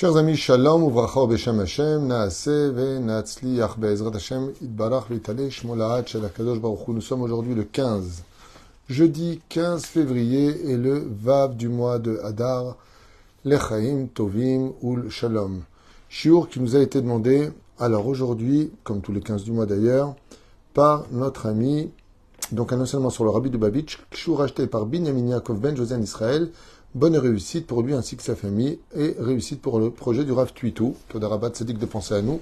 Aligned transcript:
Chers 0.00 0.16
amis, 0.16 0.36
shalom, 0.36 0.96
Hashem, 0.96 2.06
naase 2.06 2.46
Hashem, 4.14 4.52
itbarach. 4.62 5.06
Nous 6.86 7.00
sommes 7.00 7.22
aujourd'hui 7.22 7.56
le 7.56 7.64
15, 7.64 8.22
jeudi 8.88 9.40
15 9.48 9.86
février 9.86 10.70
et 10.70 10.76
le 10.76 11.04
Vav 11.20 11.56
du 11.56 11.68
mois 11.68 11.98
de 11.98 12.20
Hadar, 12.22 12.76
Lechaim 13.44 14.06
Tovim 14.14 14.70
Ul 14.84 15.10
Shalom. 15.10 15.62
Shiur 16.08 16.48
qui 16.48 16.60
nous 16.60 16.76
a 16.76 16.78
été 16.78 17.02
demandé, 17.02 17.50
alors 17.80 18.06
aujourd'hui, 18.06 18.70
comme 18.84 19.00
tous 19.00 19.10
les 19.10 19.20
15 19.20 19.42
du 19.42 19.50
mois 19.50 19.66
d'ailleurs, 19.66 20.14
par 20.74 21.06
notre 21.10 21.46
ami, 21.46 21.90
donc 22.52 22.72
un 22.72 22.80
enseignement 22.80 23.10
sur 23.10 23.24
le 23.24 23.30
Rabbi 23.30 23.50
de 23.50 23.58
Babich, 23.58 23.98
Shiur 24.12 24.42
acheté 24.42 24.68
par 24.68 24.86
Binyamin 24.86 25.26
Yaakov 25.26 25.58
Ben 25.58 25.76
José 25.76 25.96
en 25.96 26.02
Israël, 26.02 26.52
Bonne 26.94 27.18
réussite 27.18 27.66
pour 27.66 27.82
lui 27.82 27.92
ainsi 27.92 28.16
que 28.16 28.22
sa 28.22 28.34
famille 28.34 28.78
et 28.94 29.14
réussite 29.18 29.60
pour 29.60 29.78
le 29.78 29.90
projet 29.90 30.24
du 30.24 30.32
Rav 30.32 30.54
Tuitou, 30.54 30.96
que 31.10 31.18
Darabat 31.18 31.50
dit 31.50 31.74
de 31.74 31.86
penser 31.86 32.14
à 32.14 32.22
nous, 32.22 32.40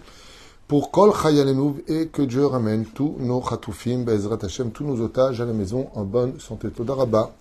pour 0.69 0.93
Kol 0.93 1.13
Chayalenouv 1.13 1.81
et 1.89 2.07
que 2.07 2.23
Dieu 2.23 2.47
ramène 2.47 2.87
tous 2.87 3.17
nos 3.19 3.41
Khatoufim, 3.41 4.05
Bezrat 4.05 4.39
Hashem, 4.43 4.71
tous 4.71 4.85
nos 4.85 5.01
otages 5.01 5.41
à 5.41 5.45
la 5.45 5.53
maison 5.53 5.91
en 5.95 6.05
bonne 6.05 6.39
santé. 6.39 6.71
Todaraba, 6.71 7.35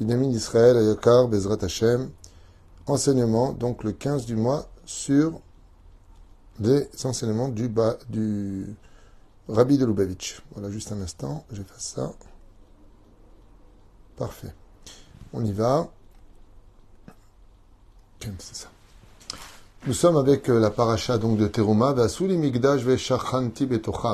Binyamin 0.00 0.30
Israël, 0.30 0.76
Ayakar, 0.76 1.28
Bezrat 1.28 1.62
Hashem, 1.62 2.10
enseignement, 2.86 3.52
donc 3.52 3.84
le 3.84 3.92
15 3.92 4.26
du 4.26 4.34
mois, 4.34 4.68
sur 4.84 5.40
les 6.58 6.88
enseignements 7.04 7.48
du, 7.48 7.68
bas, 7.68 7.96
du 8.08 8.74
Rabbi 9.48 9.78
de 9.78 9.86
Lubavitch. 9.86 10.42
Voilà, 10.52 10.68
juste 10.68 10.90
un 10.90 11.00
instant, 11.00 11.44
j'efface 11.52 11.94
ça. 11.94 12.12
Parfait. 14.16 14.52
On 15.32 15.44
y 15.44 15.52
va. 15.52 15.90
Nous 19.86 19.92
sommes 19.92 20.16
avec 20.16 20.48
la 20.48 20.70
paracha 20.70 21.18
de 21.18 21.46
Teruma, 21.46 21.94
Migdash 22.20 22.84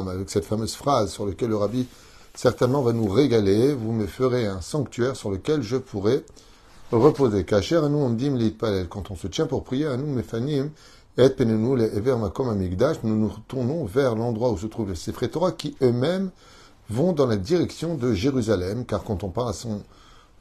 avec 0.08 0.30
cette 0.30 0.44
fameuse 0.44 0.74
phrase 0.74 1.12
sur 1.12 1.26
laquelle 1.26 1.50
le 1.50 1.56
rabbi 1.56 1.86
certainement 2.34 2.82
va 2.82 2.92
nous 2.92 3.08
régaler. 3.08 3.72
Vous 3.72 3.92
me 3.92 4.06
ferez 4.06 4.46
un 4.46 4.60
sanctuaire 4.60 5.16
sur 5.16 5.30
lequel 5.30 5.62
je 5.62 5.76
pourrai 5.76 6.24
reposer. 6.90 7.46
Nous 7.88 7.98
on 7.98 8.16
quand 8.88 9.10
on 9.10 9.16
se 9.16 9.28
tient 9.28 9.46
pour 9.46 9.62
prier, 9.64 9.88
nous 9.96 10.06
et 10.18 11.44
nous 11.44 13.16
nous 13.16 13.28
retournons 13.28 13.84
vers 13.84 14.14
l'endroit 14.16 14.50
où 14.50 14.58
se 14.58 14.66
trouvent 14.66 14.88
les 14.88 14.96
Sefer 14.96 15.28
qui 15.56 15.76
eux-mêmes 15.82 16.30
vont 16.88 17.12
dans 17.12 17.26
la 17.26 17.36
direction 17.36 17.94
de 17.94 18.12
Jérusalem, 18.12 18.84
car 18.84 19.04
quand 19.04 19.22
on 19.22 19.28
parle 19.28 19.50
à 19.50 19.52
son 19.52 19.82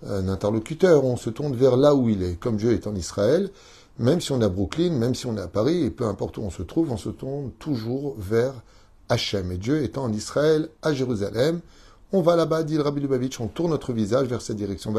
un 0.08 0.28
interlocuteur, 0.28 1.04
on 1.04 1.18
se 1.18 1.30
tourne 1.30 1.56
vers 1.56 1.78
là 1.78 1.96
où 1.96 2.10
il 2.10 2.24
est. 2.24 2.40
Comme 2.40 2.58
Dieu 2.58 2.72
est 2.74 2.88
en 2.88 2.96
Israël, 2.96 3.50
même 3.98 4.22
si 4.22 4.32
on 4.32 4.40
est 4.42 4.46
à 4.46 4.50
Brooklyn, 4.50 4.92
même 4.92 5.14
si 5.14 5.26
on 5.26 5.36
est 5.36 5.42
à 5.42 5.48
Paris, 5.48 5.84
et 5.84 5.90
peu 5.90 6.06
importe 6.06 6.38
où 6.38 6.42
on 6.42 6.50
se 6.50 6.64
trouve, 6.64 6.92
on 6.92 6.98
se 6.98 7.10
tourne 7.10 7.52
toujours 7.60 8.16
vers 8.18 8.54
Hachem. 9.10 9.52
Et 9.52 9.58
Dieu 9.58 9.84
étant 9.84 10.04
en 10.04 10.14
Israël, 10.14 10.70
à 10.82 10.94
Jérusalem, 10.94 11.60
on 12.12 12.22
va 12.22 12.36
là-bas, 12.36 12.64
dit 12.64 12.76
le 12.76 12.82
Rabbi 12.82 13.02
Lubavitch, 13.02 13.40
on 13.40 13.48
tourne 13.48 13.72
notre 13.72 13.94
visage 13.94 14.28
vers 14.28 14.42
cette 14.42 14.56
direction. 14.56 14.94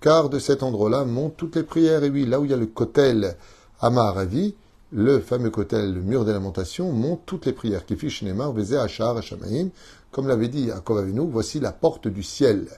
car 0.00 0.28
de 0.28 0.38
cet 0.38 0.62
endroit-là 0.62 1.04
montent 1.04 1.36
toutes 1.36 1.56
les 1.56 1.62
prières. 1.62 2.02
Et 2.02 2.10
oui, 2.10 2.26
là 2.26 2.40
où 2.40 2.44
il 2.44 2.50
y 2.50 2.54
a 2.54 2.56
le 2.56 2.66
Kotel 2.66 3.36
Amaravi, 3.80 4.54
le 4.92 5.20
fameux 5.20 5.50
Kotel, 5.50 5.94
le 5.94 6.00
mur 6.00 6.24
des 6.24 6.32
lamentations, 6.32 6.92
monte 6.92 7.20
toutes 7.26 7.46
les 7.46 7.52
prières. 7.52 7.86
Qui 7.86 7.96
fiche 7.96 8.22
Neymar, 8.22 8.52
Vezé, 8.52 8.76
Achar, 8.76 9.16
Hachamaim, 9.16 9.68
comme 10.16 10.28
l'avait 10.28 10.48
dit 10.48 10.62
Yaakov 10.62 10.96
Avinu, 10.96 11.28
voici 11.30 11.60
la 11.60 11.72
porte 11.72 12.08
du 12.08 12.22
ciel. 12.22 12.68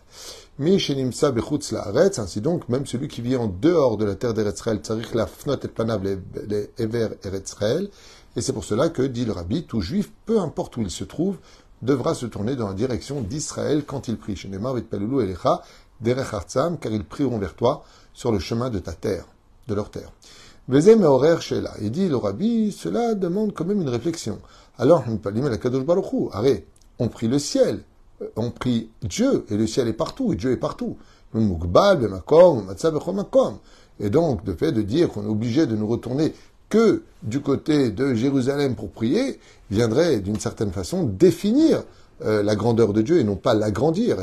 Mi 0.59 0.77
shenimsa 0.81 1.31
bechutz 1.31 1.71
laaretz, 1.71 2.19
ainsi 2.19 2.41
donc, 2.41 2.69
même 2.69 2.85
celui 2.85 3.07
qui 3.07 3.21
vit 3.21 3.37
en 3.37 3.47
dehors 3.47 3.97
de 3.97 4.05
la 4.05 4.17
terre 4.17 4.35
d'Eretzraël, 4.35 4.79
tsarich 4.79 5.15
la 5.15 5.29
fnot 5.29 5.55
et 5.63 5.69
panav 5.69 6.03
les 6.03 6.71
ever 6.79 7.11
Eretzraël, 7.23 7.91
et 8.35 8.41
c'est 8.41 8.53
pour 8.53 8.65
cela 8.65 8.89
que, 8.89 9.03
dit 9.03 9.25
le 9.25 9.31
rabbi, 9.31 9.63
tout 9.63 9.81
juif, 9.81 10.11
peu 10.27 10.41
importe 10.41 10.79
où 10.79 10.83
il 10.83 10.91
se 10.91 11.05
trouve, 11.05 11.37
devra 11.81 12.15
se 12.15 12.27
tourner 12.27 12.57
dans 12.57 12.67
la 12.67 12.75
direction 12.75 13.21
d'Israël 13.21 13.85
quand 13.87 14.09
il 14.09 14.17
prie. 14.17 14.35
Shenemar 14.35 14.75
vit 14.75 14.83
pelulu 14.83 15.23
elecha 15.23 15.63
derech 16.01 16.33
car 16.81 16.91
ils 16.91 17.05
prieront 17.05 17.39
vers 17.39 17.55
toi 17.55 17.85
sur 18.15 18.33
le 18.33 18.41
chemin 18.41 18.69
de 18.69 18.81
ta 18.81 18.95
terre, 18.95 19.27
de 19.69 19.75
leur 19.75 19.93
terre. 19.93 20.11
Vezem 20.67 21.05
horaire 21.05 21.41
shela. 21.41 21.73
Et 21.81 21.91
dit 21.91 22.09
le 22.09 22.17
rabbi, 22.17 22.73
cela 22.73 23.15
demande 23.15 23.55
quand 23.55 23.65
même 23.65 23.81
une 23.81 23.89
réflexion. 23.89 24.41
Alors, 24.77 25.05
on 25.07 25.21
la 25.31 25.57
kadosh 25.57 25.85
baruchu. 25.85 26.31
Arrête 26.33 26.67
on 26.99 27.09
prie 27.09 27.29
le 27.29 27.39
ciel, 27.39 27.83
on 28.37 28.51
prie 28.51 28.91
Dieu, 29.03 29.45
et 29.51 29.57
le 29.57 29.67
ciel 29.67 29.89
est 29.89 29.93
partout, 29.93 30.33
et 30.33 30.37
Dieu 30.37 30.53
est 30.53 30.57
partout. 30.57 30.97
Et 34.01 34.11
donc, 34.11 34.41
le 34.47 34.55
fait 34.55 34.73
de 34.73 34.83
dire 34.83 35.09
qu'on 35.09 35.25
est 35.25 35.29
obligé 35.29 35.67
de 35.67 35.77
nous 35.77 35.87
retourner 35.87 36.33
que 36.69 37.03
du 37.23 37.41
côté 37.41 37.91
de 37.91 38.15
Jérusalem 38.15 38.75
pour 38.75 38.91
prier, 38.91 39.41
viendrait 39.71 40.21
d'une 40.21 40.39
certaine 40.39 40.73
façon 40.73 41.05
définir 41.05 41.83
euh, 42.25 42.43
la 42.43 42.57
grandeur 42.57 42.93
de 42.93 43.03
Dieu 43.03 43.19
et 43.19 43.25
non 43.25 43.37
pas 43.37 43.55
l'agrandir. 43.55 44.17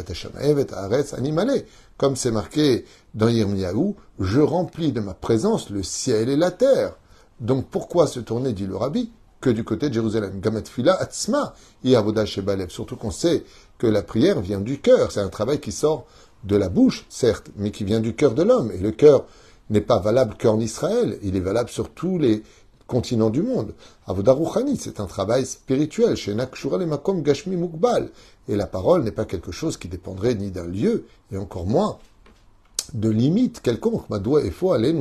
Comme 1.98 2.16
c'est 2.16 2.32
marqué 2.32 2.86
dans 3.14 3.30
Yirmiyahu, 3.30 3.94
je 4.20 4.42
remplis 4.42 4.92
de 4.92 5.00
ma 5.00 5.14
présence 5.14 5.70
le 5.70 5.82
ciel 5.82 6.30
et 6.30 6.36
la 6.36 6.52
terre. 6.52 6.98
Donc 7.40 7.66
pourquoi 7.70 8.08
se 8.08 8.20
tourner, 8.20 8.54
dit 8.54 8.68
le 8.68 8.76
rabbi, 8.76 9.12
que 9.46 9.52
du 9.52 9.64
côté 9.64 9.90
de 9.90 9.94
Jérusalem. 9.94 10.40
Gamat 10.42 10.64
fila 10.64 11.00
atzma 11.00 11.54
avoda 11.94 12.26
shebalev. 12.26 12.70
Surtout 12.72 12.96
qu'on 12.96 13.12
sait 13.12 13.44
que 13.78 13.86
la 13.86 14.02
prière 14.02 14.42
vient 14.42 14.60
du 14.60 14.80
cœur. 14.80 15.12
C'est 15.12 15.20
un 15.20 15.30
travail 15.30 15.60
qui 15.60 15.72
sort 15.72 16.08
de 16.46 16.56
la 16.56 16.68
bouche, 16.68 17.06
certes, 17.10 17.52
mais 17.56 17.70
qui 17.70 17.84
vient 17.84 18.00
du 18.00 18.16
cœur 18.16 18.34
de 18.34 18.42
l'homme. 18.42 18.72
Et 18.72 18.80
le 18.80 18.90
cœur 18.90 19.26
n'est 19.70 19.82
pas 19.82 20.00
valable 20.00 20.34
qu'en 20.42 20.60
Israël. 20.60 21.20
Il 21.22 21.36
est 21.36 21.42
valable 21.42 21.70
sur 21.70 21.92
tous 21.92 22.18
les 22.18 22.42
continents 22.88 23.30
du 23.30 23.44
monde. 23.44 23.76
Avoda 24.08 24.34
ruchani, 24.34 24.78
c'est 24.78 25.00
un 25.00 25.06
travail 25.06 25.46
spirituel. 25.46 26.16
Chez 26.16 26.32
et 26.32 26.86
makom 26.88 27.22
gashmi 27.22 27.56
mukbal. 27.56 28.10
Et 28.50 28.56
la 28.56 28.66
parole 28.66 29.04
n'est 29.04 29.12
pas 29.12 29.26
quelque 29.26 29.52
chose 29.52 29.78
qui 29.78 29.88
dépendrait 29.88 30.34
ni 30.34 30.50
d'un 30.50 30.66
lieu, 30.66 31.06
et 31.32 31.38
encore 31.38 31.68
moins 31.68 32.00
de 32.96 33.10
limites 33.10 33.62
quelconques. 33.62 34.10
Madoua 34.10 34.42
et 34.44 34.50
faut 34.50 34.72
aller 34.72 34.92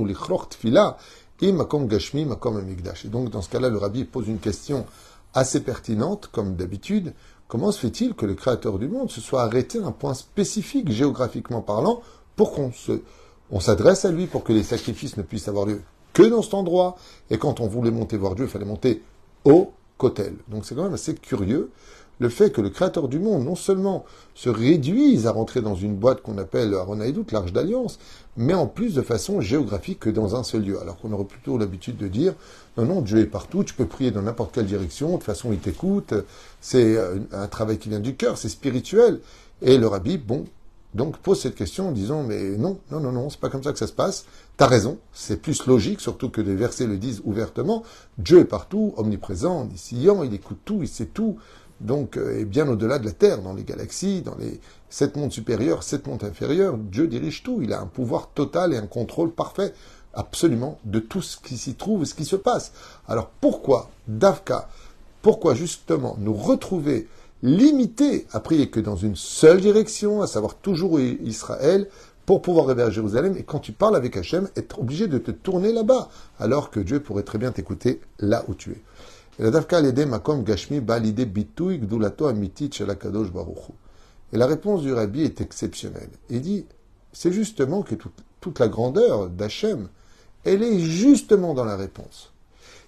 Et 1.49 3.09
donc, 3.09 3.31
dans 3.31 3.43
ce 3.43 3.49
cas-là, 3.49 3.69
le 3.69 3.78
rabbi 3.78 4.05
pose 4.05 4.28
une 4.28 4.38
question 4.38 4.87
assez 5.34 5.60
pertinente, 5.60 6.28
comme 6.32 6.56
d'habitude. 6.56 7.12
Comment 7.49 7.72
se 7.72 7.81
fait-il 7.81 8.15
que 8.15 8.25
le 8.25 8.34
créateur 8.34 8.78
du 8.78 8.88
monde 8.88 9.10
se 9.10 9.21
soit 9.21 9.43
arrêté 9.43 9.78
à 9.81 9.87
un 9.87 9.93
point 9.93 10.15
spécifique, 10.15 10.91
géographiquement 10.91 11.60
parlant, 11.60 12.00
pour 12.37 12.53
qu'on 12.53 12.72
se, 12.72 13.03
on 13.50 13.60
s'adresse 13.60 14.04
à 14.04 14.10
lui 14.10 14.27
pour 14.27 14.44
que 14.44 14.53
les 14.53 14.62
sacrifices 14.62 15.16
ne 15.16 15.22
puissent 15.22 15.49
avoir 15.49 15.66
lieu 15.66 15.83
que 16.12 16.22
dans 16.22 16.43
cet 16.43 16.54
endroit? 16.54 16.97
Et 17.31 17.38
quand 17.38 17.60
on 17.60 17.66
voulait 17.66 17.91
monter 17.91 18.16
voir 18.16 18.34
Dieu, 18.34 18.44
il 18.47 18.50
fallait 18.50 18.65
monter 18.65 19.03
au 19.44 19.72
Kotel. 19.99 20.37
Donc 20.49 20.65
c'est 20.65 20.75
quand 20.75 20.84
même 20.84 20.94
assez 20.94 21.15
curieux 21.15 21.71
le 22.19 22.29
fait 22.29 22.51
que 22.51 22.61
le 22.61 22.71
créateur 22.71 23.09
du 23.09 23.19
monde 23.19 23.45
non 23.45 23.55
seulement 23.55 24.05
se 24.35 24.49
réduise 24.49 25.27
à 25.27 25.33
rentrer 25.33 25.61
dans 25.61 25.75
une 25.75 25.95
boîte 25.95 26.23
qu'on 26.23 26.39
appelle 26.39 26.75
Aronaïdout, 26.75 27.27
l'arche 27.33 27.53
d'alliance, 27.53 27.99
mais 28.37 28.55
en 28.55 28.67
plus 28.67 28.95
de 28.95 29.03
façon 29.03 29.41
géographique 29.41 30.01
que 30.01 30.11
dans 30.11 30.37
un 30.37 30.43
seul 30.43 30.63
lieu. 30.65 30.81
Alors 30.81 30.97
qu'on 30.99 31.13
aurait 31.13 31.25
plutôt 31.25 31.59
l'habitude 31.59 31.97
de 31.97 32.09
dire, 32.09 32.35
non, 32.77 32.85
non, 32.85 33.01
Dieu 33.01 33.19
est 33.19 33.27
partout, 33.27 33.65
tu 33.65 33.75
peux 33.75 33.87
prier 33.87 34.11
dans 34.11 34.23
n'importe 34.23 34.55
quelle 34.55 34.67
direction, 34.67 35.09
de 35.09 35.15
toute 35.15 35.25
façon 35.25 35.53
il 35.53 35.59
t'écoute, 35.59 36.15
c'est 36.61 36.97
euh, 36.97 37.19
un 37.33 37.47
travail 37.47 37.79
qui 37.79 37.89
vient 37.89 38.01
du 38.01 38.17
cœur, 38.17 38.39
c'est 38.39 38.49
spirituel. 38.49 39.21
Et 39.63 39.79
le 39.79 39.87
rabbi, 39.87 40.19
bon, 40.19 40.45
donc 40.95 41.19
pose 41.19 41.41
cette 41.41 41.57
question 41.57 41.89
en 41.89 41.93
disant, 41.93 42.23
mais 42.23 42.57
non, 42.57 42.79
non, 42.91 43.01
non, 43.01 43.13
non, 43.13 43.29
c'est 43.29 43.41
pas 43.41 43.49
comme 43.49 43.63
ça 43.63 43.73
que 43.73 43.79
ça 43.79 43.89
se 43.89 43.93
passe. 43.93 44.27
T'as 44.57 44.69
raison, 44.69 44.99
c'est 45.13 45.43
plus 45.43 45.67
logique, 45.67 46.01
surtout 46.01 46.31
que 46.31 46.41
des 46.41 46.55
versets 46.55 46.87
le 46.87 46.97
disent 46.97 47.21
ouvertement. 47.25 47.83
Dieu 48.19 48.39
est 48.39 48.45
partout, 48.45 48.95
omniprésent, 48.97 49.63
omniscient, 49.63 50.23
il 50.23 50.33
écoute 50.35 50.59
tout, 50.65 50.79
il 50.83 50.89
sait 50.89 51.07
tout 51.07 51.37
donc, 51.81 52.17
euh, 52.17 52.39
et 52.39 52.45
bien 52.45 52.69
au-delà 52.69 52.99
de 52.99 53.05
la 53.05 53.12
Terre, 53.12 53.43
dans 53.43 53.53
les 53.53 53.65
galaxies, 53.65 54.23
dans 54.23 54.37
les 54.37 54.61
sept 54.89 55.17
mondes 55.17 55.33
supérieurs, 55.33 55.83
sept 55.83 56.07
mondes 56.07 56.25
inférieurs, 56.25 56.77
Dieu 56.79 57.07
dirige 57.07 57.43
tout. 57.43 57.61
Il 57.62 57.73
a 57.73 57.81
un 57.81 57.87
pouvoir 57.87 58.29
total 58.29 58.73
et 58.73 58.77
un 58.77 58.87
contrôle 58.87 59.33
parfait, 59.33 59.75
absolument, 60.15 60.78
de 60.84 61.01
tout 61.01 61.22
ce 61.22 61.37
qui 61.37 61.57
s'y 61.57 61.75
trouve 61.75 62.04
ce 62.04 62.15
qui 62.15 62.25
se 62.25 62.37
passe. 62.37 62.72
Alors 63.09 63.31
pourquoi, 63.41 63.91
Davka, 64.07 64.69
pourquoi 65.22 65.54
justement 65.54 66.16
nous 66.21 66.34
retrouver 66.34 67.09
limités 67.43 68.27
à 68.33 68.41
prier 68.41 68.71
que 68.71 68.81
dans 68.81 68.97
une 68.97 69.16
seule 69.16 69.60
direction, 69.60 70.22
à 70.22 70.27
savoir 70.27 70.54
toujours 70.54 71.01
Israël, 71.01 71.89
pour 72.27 72.41
pouvoir 72.41 72.66
rêver 72.66 72.83
à 72.83 72.91
Jérusalem, 72.91 73.37
et 73.37 73.43
quand 73.43 73.59
tu 73.59 73.72
parles 73.72 73.97
avec 73.97 74.16
Hachem, 74.16 74.48
être 74.57 74.81
obligé 74.81 75.09
de 75.09 75.19
te 75.19 75.31
tourner 75.31 75.72
là-bas, 75.72 76.09
alors 76.39 76.71
que 76.71 76.81
Dieu 76.81 77.01
pourrait 77.01 77.22
très 77.22 77.39
bien 77.39 77.53
t'écouter 77.53 78.01
là 78.19 78.45
où 78.48 78.54
tu 78.54 78.71
es. 78.71 78.81
Et 79.39 79.51
la 84.36 84.47
réponse 84.47 84.83
du 84.83 84.92
rabbi 84.92 85.22
est 85.22 85.41
exceptionnelle. 85.41 86.10
Il 86.31 86.41
dit, 86.41 86.66
c'est 87.13 87.33
justement 87.33 87.83
que 87.83 87.97
toute, 88.41 88.59
la 88.59 88.69
grandeur 88.69 89.28
d'Hachem, 89.28 89.89
elle 90.45 90.63
est 90.63 90.78
justement 90.78 91.54
dans 91.54 91.65
la 91.65 91.77
réponse. 91.77 92.33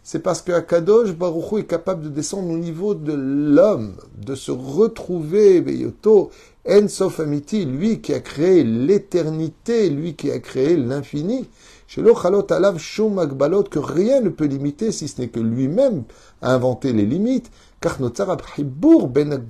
c'est 0.05 0.21
parce 0.21 0.43
que 0.43 0.53
Akadosh 0.53 1.15
Baruch 1.15 1.59
est 1.59 1.67
capable 1.67 2.05
de 2.05 2.09
descendre 2.11 2.51
au 2.51 2.59
niveau 2.59 2.95
de 2.95 3.13
l'homme, 3.13 3.97
de 4.17 4.37
se 4.37 4.53
retrouver, 4.53 5.61
Beyoto, 5.61 6.31
Ensof 6.69 7.19
Amiti, 7.21 7.65
lui 7.65 8.01
qui 8.01 8.13
a 8.13 8.21
créé 8.21 8.63
l'éternité, 8.63 9.91
lui 9.91 10.15
qui 10.15 10.31
a 10.31 10.39
créé 10.39 10.77
l'infini. 10.77 11.49
Que 11.89 13.79
rien 13.79 14.21
ne 14.21 14.29
peut 14.29 14.47
limiter 14.47 14.93
si 14.93 15.09
ce 15.09 15.21
n'est 15.21 15.29
que 15.29 15.41
lui-même 15.41 16.05
a 16.43 16.53
inventé 16.55 16.93
les 16.93 17.07
limites, 17.07 17.51
car 17.81 17.99
ben 17.99 19.41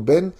ben. 0.00 0.32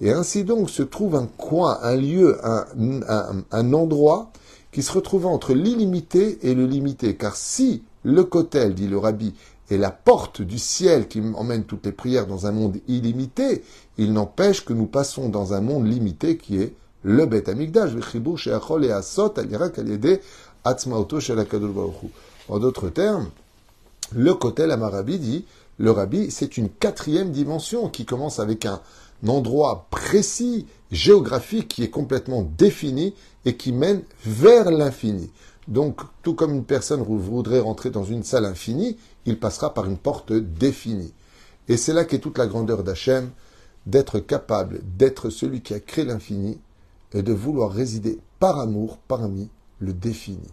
Et 0.00 0.12
ainsi 0.12 0.44
donc 0.44 0.68
se 0.70 0.82
trouve 0.82 1.16
un 1.16 1.26
coin, 1.26 1.78
un 1.82 1.96
lieu, 1.96 2.38
un, 2.44 2.66
un, 3.08 3.44
un 3.50 3.72
endroit 3.72 4.30
qui 4.72 4.82
se 4.82 4.92
retrouve 4.92 5.26
entre 5.26 5.54
l'illimité 5.54 6.38
et 6.42 6.54
le 6.54 6.66
limité. 6.66 7.16
Car 7.16 7.36
si 7.36 7.82
le 8.02 8.24
kotel, 8.24 8.74
dit 8.74 8.88
le 8.88 8.98
rabbi, 8.98 9.34
est 9.70 9.78
la 9.78 9.90
porte 9.90 10.42
du 10.42 10.58
ciel 10.58 11.08
qui 11.08 11.22
emmène 11.34 11.64
toutes 11.64 11.86
les 11.86 11.92
prières 11.92 12.26
dans 12.26 12.46
un 12.46 12.52
monde 12.52 12.78
illimité, 12.86 13.64
il 13.98 14.12
n'empêche 14.12 14.64
que 14.64 14.72
nous 14.72 14.86
passons 14.86 15.28
dans 15.28 15.54
un 15.54 15.60
monde 15.60 15.86
limité 15.86 16.36
qui 16.36 16.58
est 16.58 16.74
le 17.08 17.24
Bet 17.24 17.48
Amigdash, 17.48 17.92
et 17.94 18.90
Asot, 18.90 19.34
En 22.48 22.58
d'autres 22.58 22.88
termes, 22.88 23.30
le 24.12 24.34
kotel 24.34 24.72
Amarabi 24.72 25.18
dit, 25.20 25.44
le 25.78 25.92
rabbi, 25.92 26.32
c'est 26.32 26.56
une 26.56 26.68
quatrième 26.68 27.30
dimension 27.30 27.88
qui 27.88 28.06
commence 28.06 28.40
avec 28.40 28.66
un 28.66 28.80
endroit 29.24 29.86
précis, 29.90 30.66
géographique, 30.90 31.68
qui 31.68 31.84
est 31.84 31.90
complètement 31.90 32.42
défini 32.58 33.14
et 33.44 33.56
qui 33.56 33.70
mène 33.70 34.02
vers 34.24 34.72
l'infini. 34.72 35.30
Donc, 35.68 36.00
tout 36.24 36.34
comme 36.34 36.54
une 36.54 36.64
personne 36.64 37.02
voudrait 37.02 37.60
rentrer 37.60 37.90
dans 37.90 38.04
une 38.04 38.24
salle 38.24 38.46
infinie, 38.46 38.96
il 39.26 39.38
passera 39.38 39.72
par 39.72 39.86
une 39.86 39.96
porte 39.96 40.32
définie. 40.32 41.12
Et 41.68 41.76
c'est 41.76 41.92
là 41.92 42.04
qu'est 42.04 42.18
toute 42.18 42.38
la 42.38 42.48
grandeur 42.48 42.82
d'Hachem, 42.82 43.30
d'être 43.86 44.18
capable 44.18 44.80
d'être 44.96 45.30
celui 45.30 45.60
qui 45.60 45.72
a 45.72 45.78
créé 45.78 46.04
l'infini 46.04 46.58
et 47.16 47.22
de 47.22 47.32
vouloir 47.32 47.72
résider 47.72 48.18
par 48.38 48.58
amour 48.58 48.98
parmi 49.08 49.48
le 49.78 49.92
défini. 49.92 50.50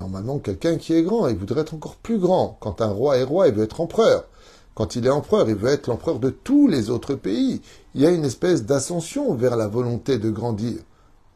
Normalement, 0.00 0.38
quelqu'un 0.38 0.76
qui 0.76 0.92
est 0.92 1.02
grand, 1.02 1.28
il 1.28 1.36
voudrait 1.36 1.62
être 1.62 1.74
encore 1.74 1.96
plus 1.96 2.18
grand. 2.18 2.58
Quand 2.60 2.82
un 2.82 2.90
roi 2.90 3.16
est 3.16 3.24
roi, 3.24 3.48
il 3.48 3.54
veut 3.54 3.64
être 3.64 3.80
empereur. 3.80 4.24
Quand 4.74 4.94
il 4.94 5.06
est 5.06 5.10
empereur, 5.10 5.48
il 5.48 5.54
veut 5.54 5.70
être 5.70 5.86
l'empereur 5.86 6.18
de 6.18 6.28
tous 6.28 6.68
les 6.68 6.90
autres 6.90 7.14
pays. 7.14 7.62
Il 7.94 8.02
y 8.02 8.06
a 8.06 8.10
une 8.10 8.26
espèce 8.26 8.66
d'ascension 8.66 9.34
vers 9.34 9.56
la 9.56 9.68
volonté 9.68 10.18
de 10.18 10.28
grandir. 10.28 10.76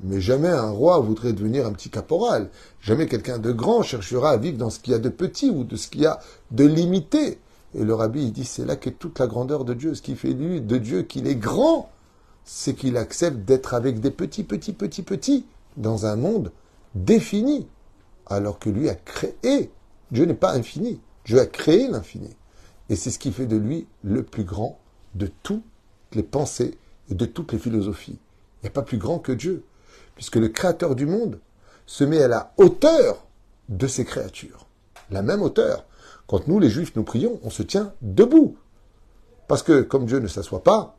Mais 0.02 0.20
jamais 0.20 0.48
un 0.48 0.70
roi 0.70 0.98
voudrait 0.98 1.32
devenir 1.32 1.66
un 1.66 1.72
petit 1.72 1.88
caporal. 1.88 2.50
Jamais 2.82 3.06
quelqu'un 3.06 3.38
de 3.38 3.52
grand 3.52 3.82
cherchera 3.82 4.30
à 4.32 4.36
vivre 4.36 4.58
dans 4.58 4.68
ce 4.68 4.78
qu'il 4.78 4.92
y 4.92 4.96
a 4.96 4.98
de 4.98 5.08
petit 5.08 5.48
ou 5.48 5.64
de 5.64 5.76
ce 5.76 5.88
qu'il 5.88 6.02
y 6.02 6.06
a 6.06 6.20
de 6.50 6.64
limité. 6.64 7.38
Et 7.74 7.84
le 7.84 7.94
rabbi, 7.94 8.30
dit, 8.30 8.44
c'est 8.44 8.66
là 8.66 8.76
qu'est 8.76 8.98
toute 8.98 9.18
la 9.18 9.26
grandeur 9.26 9.64
de 9.64 9.72
Dieu. 9.72 9.94
Ce 9.94 10.02
qui 10.02 10.16
fait 10.16 10.34
de 10.34 10.76
Dieu 10.76 11.02
qu'il 11.02 11.26
est 11.26 11.36
grand, 11.36 11.90
c'est 12.44 12.74
qu'il 12.74 12.96
accepte 12.96 13.38
d'être 13.38 13.74
avec 13.74 14.00
des 14.00 14.10
petits, 14.10 14.44
petits, 14.44 14.72
petits, 14.72 15.02
petits, 15.02 15.46
dans 15.76 16.06
un 16.06 16.16
monde 16.16 16.52
défini. 16.94 17.68
Alors 18.26 18.58
que 18.58 18.70
lui 18.70 18.88
a 18.88 18.94
créé. 18.94 19.70
Dieu 20.10 20.24
n'est 20.24 20.34
pas 20.34 20.54
infini. 20.54 21.00
Dieu 21.24 21.40
a 21.40 21.46
créé 21.46 21.88
l'infini. 21.88 22.30
Et 22.88 22.96
c'est 22.96 23.10
ce 23.10 23.18
qui 23.18 23.32
fait 23.32 23.46
de 23.46 23.56
lui 23.56 23.86
le 24.02 24.22
plus 24.22 24.44
grand 24.44 24.78
de 25.14 25.28
toutes 25.42 25.64
les 26.12 26.22
pensées 26.22 26.78
et 27.08 27.14
de 27.14 27.26
toutes 27.26 27.52
les 27.52 27.58
philosophies. 27.58 28.18
Il 28.58 28.64
n'y 28.64 28.68
a 28.68 28.72
pas 28.72 28.82
plus 28.82 28.98
grand 28.98 29.18
que 29.18 29.32
Dieu 29.32 29.64
puisque 30.20 30.36
le 30.36 30.48
Créateur 30.48 30.94
du 30.94 31.06
monde 31.06 31.40
se 31.86 32.04
met 32.04 32.22
à 32.22 32.28
la 32.28 32.52
hauteur 32.58 33.26
de 33.70 33.86
ses 33.86 34.04
créatures. 34.04 34.66
La 35.10 35.22
même 35.22 35.40
hauteur. 35.40 35.86
Quand 36.26 36.46
nous, 36.46 36.58
les 36.58 36.68
Juifs, 36.68 36.94
nous 36.94 37.04
prions, 37.04 37.40
on 37.42 37.48
se 37.48 37.62
tient 37.62 37.94
debout. 38.02 38.56
Parce 39.48 39.62
que 39.62 39.80
comme 39.80 40.04
Dieu 40.04 40.18
ne 40.18 40.28
s'assoit 40.28 40.62
pas, 40.62 40.98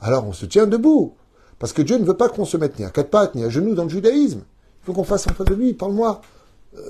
alors 0.00 0.26
on 0.26 0.32
se 0.32 0.46
tient 0.46 0.66
debout. 0.66 1.14
Parce 1.58 1.72
que 1.72 1.82
Dieu 1.82 1.96
ne 1.96 2.04
veut 2.04 2.16
pas 2.16 2.28
qu'on 2.28 2.44
se 2.44 2.56
mette 2.56 2.78
ni 2.78 2.84
à 2.84 2.90
quatre 2.90 3.10
pattes, 3.10 3.34
ni 3.34 3.44
à 3.44 3.48
genoux 3.48 3.74
dans 3.74 3.84
le 3.84 3.88
judaïsme. 3.88 4.42
Il 4.82 4.86
faut 4.86 4.92
qu'on 4.92 5.04
fasse 5.04 5.26
en 5.26 5.32
face 5.32 5.46
de 5.46 5.54
lui, 5.54 5.74
parle-moi, 5.74 6.20
euh, 6.76 6.80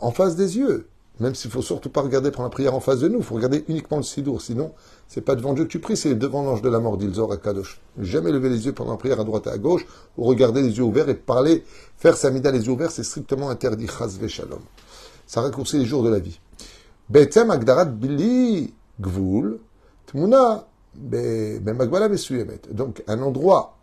en 0.00 0.10
face 0.10 0.36
des 0.36 0.56
yeux. 0.56 0.88
Même 1.18 1.34
s'il 1.34 1.50
faut 1.50 1.62
surtout 1.62 1.88
pas 1.88 2.02
regarder 2.02 2.30
pendant 2.30 2.44
la 2.44 2.50
prière 2.50 2.74
en 2.74 2.80
face 2.80 2.98
de 2.98 3.08
nous, 3.08 3.18
il 3.18 3.24
faut 3.24 3.34
regarder 3.34 3.64
uniquement 3.68 3.96
le 3.96 4.02
sidour. 4.02 4.42
Sinon, 4.42 4.72
c'est 5.08 5.22
pas 5.22 5.34
devant 5.34 5.54
Dieu 5.54 5.64
que 5.64 5.70
tu 5.70 5.78
pries, 5.78 5.96
c'est 5.96 6.14
devant 6.14 6.42
l'ange 6.42 6.60
de 6.60 6.68
la 6.68 6.78
mort, 6.78 6.98
dit 6.98 7.08
à 7.18 7.36
Kadosh. 7.38 7.80
Jamais 7.98 8.32
lever 8.32 8.50
les 8.50 8.66
yeux 8.66 8.72
pendant 8.72 8.92
la 8.92 8.98
prière 8.98 9.20
à 9.20 9.24
droite 9.24 9.46
et 9.46 9.50
à 9.50 9.56
gauche, 9.56 9.86
ou 10.18 10.24
regarder 10.24 10.60
les 10.60 10.76
yeux 10.76 10.82
ouverts 10.82 11.08
et 11.08 11.14
parler, 11.14 11.64
faire 11.96 12.16
sa 12.18 12.30
mida 12.30 12.50
les 12.50 12.66
yeux 12.66 12.72
ouverts, 12.72 12.90
c'est 12.90 13.02
strictement 13.02 13.48
interdit. 13.48 13.86
Chaz 13.86 14.18
shalom. 14.28 14.60
Ça 15.26 15.40
raccourcit 15.40 15.78
les 15.78 15.86
jours 15.86 16.02
de 16.02 16.10
la 16.10 16.18
vie. 16.18 16.38
Agdarat 17.14 17.86
gvul, 19.00 19.58
tmuna, 20.06 20.66
donc 22.72 23.02
un 23.06 23.22
endroit 23.22 23.76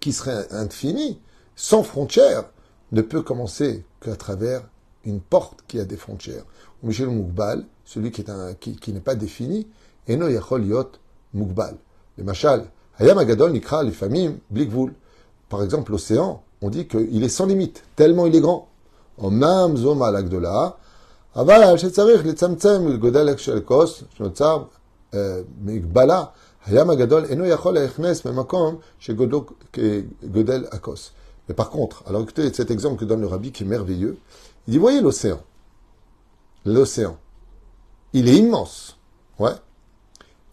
qui 0.00 0.12
serait 0.12 0.46
infini, 0.52 1.20
sans 1.56 1.82
frontières, 1.82 2.44
ne 2.92 3.02
peut 3.02 3.22
commencer 3.22 3.84
qu'à 4.00 4.16
travers 4.16 4.62
une 5.04 5.20
porte 5.20 5.64
qui 5.66 5.78
a 5.80 5.84
des 5.84 5.96
frontières. 5.96 6.44
Michel 6.82 7.08
Mukbal, 7.08 7.64
celui 7.84 8.10
qui, 8.10 8.24
qui, 8.60 8.76
qui 8.76 8.92
n'est 8.92 9.00
pas 9.00 9.14
défini, 9.14 9.66
et 10.06 10.16
no 10.16 10.28
yacholiot 10.28 10.92
Mukbal. 11.34 11.76
Le 12.16 12.24
machal, 12.24 12.66
Hayam 12.98 13.18
Agadol 13.18 13.52
Nikra, 13.52 13.82
les 13.82 13.92
familles, 13.92 14.38
Par 15.48 15.62
exemple, 15.62 15.92
l'océan, 15.92 16.42
on 16.62 16.70
dit 16.70 16.88
qu'il 16.88 17.22
est 17.22 17.28
sans 17.28 17.46
limite, 17.46 17.84
tellement 17.96 18.26
il 18.26 18.34
est 18.34 18.40
grand. 18.40 18.68
Omnam 19.18 19.76
Zoma 19.76 20.10
Lagdola, 20.10 20.78
Aval, 21.34 21.76
le 21.76 22.96
Godal 22.96 23.36
Shnotzar, 23.38 24.68
מגבלה, 25.61 26.23
הים 26.65 26.89
הגדול 26.89 27.25
אינו 27.25 27.45
יכול 27.45 27.73
להכנס 27.73 28.27
במקום 28.27 28.75
שגודל 28.99 30.65
הכוס. 30.71 31.11
Mais 31.49 31.53
par 31.53 31.69
contre, 31.69 32.03
alors 32.07 32.21
écoutez 32.21 32.53
cet 32.53 32.71
exemple 32.71 32.97
que 32.97 33.05
donne 33.05 33.21
le 33.21 33.27
rabbi 33.27 33.51
qui 33.51 33.63
est 33.63 33.67
merveilleux, 33.67 34.17
il 34.67 34.71
dit, 34.71 34.77
voyez 34.77 35.01
l'océan. 35.01 35.41
L'océan. 36.65 37.17
Il 38.13 38.29
est 38.29 38.37
immense. 38.37 38.97
Ouais. 39.39 39.55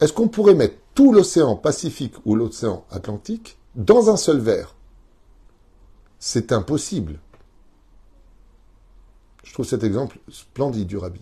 Est-ce 0.01 0.13
qu'on 0.13 0.29
pourrait 0.29 0.55
mettre 0.55 0.77
tout 0.95 1.13
l'océan 1.13 1.55
Pacifique 1.55 2.15
ou 2.25 2.35
l'océan 2.35 2.85
Atlantique 2.91 3.59
dans 3.77 4.11
un 4.11 4.17
seul 4.17 4.39
verre 4.39 4.75
C'est 6.19 6.51
impossible. 6.51 7.21
Je 9.45 9.53
trouve 9.53 9.67
cet 9.67 9.85
exemple 9.85 10.19
splendide 10.29 10.89
du 10.89 10.97
rabbi. 10.97 11.21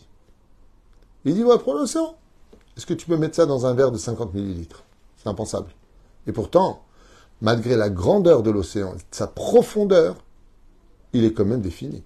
Il 1.25 1.35
dit, 1.35 1.45
ouais, 1.45 1.59
prends 1.59 1.75
l'océan. 1.75 2.17
Est-ce 2.78 2.86
que 2.86 2.94
tu 2.94 3.06
peux 3.06 3.18
mettre 3.18 3.36
ça 3.36 3.46
dans 3.46 3.66
un 3.66 3.74
verre 3.74 3.92
de 3.92 3.98
50 3.98 4.34
millilitres? 4.34 4.84
C'est 5.18 5.30
impensable. 5.30 5.72
Et 6.28 6.32
pourtant, 6.32 6.84
malgré 7.42 7.76
la 7.76 7.90
grandeur 7.90 8.44
de 8.44 8.52
l'océan, 8.52 8.96
sa 9.12 9.28
profondeur, 9.28 10.16
il 11.14 11.24
est 11.24 11.34
quand 11.34 11.46
même 11.46 11.62
défini. 11.62 12.04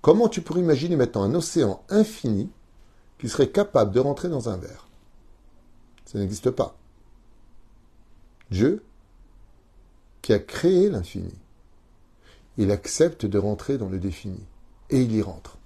Comment 0.00 0.28
tu 0.28 0.42
pourrais 0.42 0.60
imaginer 0.60 0.96
maintenant 0.96 1.22
un 1.22 1.34
océan 1.34 1.82
infini 1.88 2.50
qui 3.18 3.28
serait 3.28 3.50
capable 3.50 3.92
de 3.92 4.00
rentrer 4.00 4.28
dans 4.28 4.48
un 4.48 4.56
verre? 4.56 4.88
Ça 6.04 6.18
n'existe 6.18 6.50
pas. 6.50 6.76
Dieu, 8.50 8.84
qui 10.20 10.32
a 10.32 10.38
créé 10.38 10.90
l'infini, 10.90 11.34
il 12.56 12.70
accepte 12.70 13.26
de 13.26 13.38
rentrer 13.38 13.78
dans 13.78 13.88
le 13.88 13.98
défini. 13.98 14.40
Et 14.90 15.00
il 15.00 15.14
y 15.14 15.22
rentre. 15.22 15.58